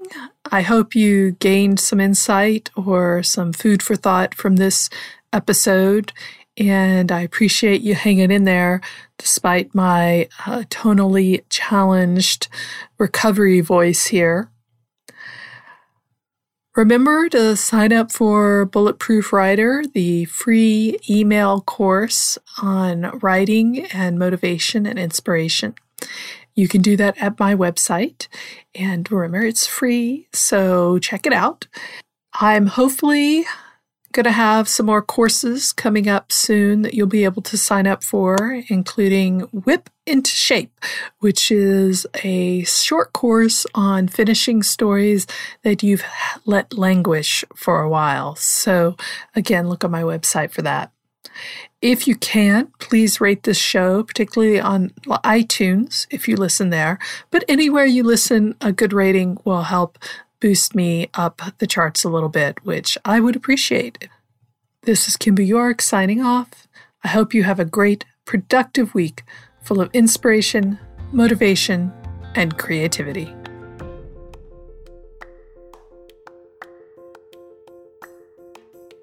I 0.51 0.61
hope 0.61 0.95
you 0.95 1.31
gained 1.31 1.79
some 1.79 1.99
insight 1.99 2.69
or 2.75 3.23
some 3.23 3.51
food 3.51 3.83
for 3.83 3.95
thought 3.95 4.33
from 4.33 4.55
this 4.55 4.89
episode 5.33 6.13
and 6.57 7.11
I 7.11 7.21
appreciate 7.21 7.81
you 7.81 7.95
hanging 7.95 8.31
in 8.31 8.45
there 8.45 8.81
despite 9.17 9.75
my 9.75 10.29
uh, 10.45 10.63
tonally 10.69 11.43
challenged 11.49 12.47
recovery 12.97 13.61
voice 13.61 14.07
here. 14.07 14.49
Remember 16.75 17.29
to 17.29 17.55
sign 17.55 17.93
up 17.93 18.11
for 18.11 18.65
Bulletproof 18.65 19.31
Writer, 19.31 19.83
the 19.93 20.25
free 20.25 20.97
email 21.09 21.61
course 21.61 22.37
on 22.61 23.17
writing 23.19 23.85
and 23.93 24.19
motivation 24.19 24.85
and 24.85 24.99
inspiration. 24.99 25.73
You 26.53 26.67
can 26.67 26.81
do 26.81 26.97
that 26.97 27.17
at 27.17 27.39
my 27.39 27.55
website. 27.55 28.27
And 28.73 29.09
remember, 29.09 29.45
it's 29.45 29.65
free, 29.65 30.27
so 30.33 30.99
check 30.99 31.25
it 31.25 31.33
out. 31.33 31.67
I'm 32.33 32.67
hopefully 32.67 33.45
going 34.15 34.23
to 34.23 34.31
have 34.31 34.69
some 34.69 34.85
more 34.85 35.01
courses 35.01 35.73
coming 35.73 36.07
up 36.07 36.31
soon 36.31 36.83
that 36.83 36.93
you'll 36.93 37.05
be 37.05 37.25
able 37.25 37.41
to 37.41 37.57
sign 37.57 37.85
up 37.85 38.01
for, 38.01 38.63
including 38.69 39.41
Whip 39.51 39.89
into 40.05 40.31
Shape, 40.31 40.71
which 41.19 41.51
is 41.51 42.07
a 42.23 42.63
short 42.63 43.11
course 43.11 43.65
on 43.75 44.07
finishing 44.07 44.63
stories 44.63 45.27
that 45.63 45.83
you've 45.83 46.05
let 46.45 46.77
languish 46.77 47.43
for 47.53 47.81
a 47.81 47.89
while. 47.89 48.37
So, 48.37 48.95
again, 49.35 49.67
look 49.67 49.83
on 49.83 49.91
my 49.91 50.03
website 50.03 50.51
for 50.51 50.61
that. 50.61 50.93
If 51.81 52.07
you 52.07 52.15
can, 52.15 52.71
please 52.79 53.19
rate 53.19 53.43
this 53.43 53.57
show, 53.57 54.01
particularly 54.03 54.61
on 54.61 54.91
iTunes 55.25 56.07
if 56.09 56.29
you 56.29 56.37
listen 56.37 56.69
there. 56.69 56.99
But 57.31 57.43
anywhere 57.49 57.85
you 57.85 58.03
listen, 58.03 58.55
a 58.61 58.71
good 58.71 58.93
rating 58.93 59.37
will 59.43 59.63
help 59.63 59.99
boost 60.45 60.75
me 60.75 61.09
up 61.15 61.41
the 61.57 61.65
charts 61.65 62.03
a 62.03 62.07
little 62.07 62.29
bit, 62.29 62.63
which 62.63 62.99
I 63.03 63.19
would 63.19 63.35
appreciate. 63.35 64.07
This 64.83 65.07
is 65.07 65.17
Kim 65.17 65.33
Boo 65.33 65.41
York 65.41 65.81
signing 65.81 66.21
off. 66.21 66.67
I 67.03 67.07
hope 67.07 67.33
you 67.33 67.41
have 67.41 67.59
a 67.59 67.65
great, 67.65 68.05
productive 68.25 68.93
week 68.93 69.23
full 69.63 69.81
of 69.81 69.89
inspiration, 69.91 70.77
motivation, 71.11 71.91
and 72.35 72.59
creativity. 72.59 73.33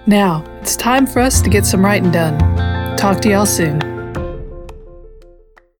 Now, 0.06 0.42
it's 0.62 0.74
time 0.74 1.06
for 1.06 1.20
us 1.20 1.42
to 1.42 1.50
get 1.50 1.66
some 1.66 1.84
writing 1.84 2.10
done. 2.10 2.79
Talk 3.00 3.22
to 3.22 3.30
y'all 3.30 3.46
soon. 3.46 3.89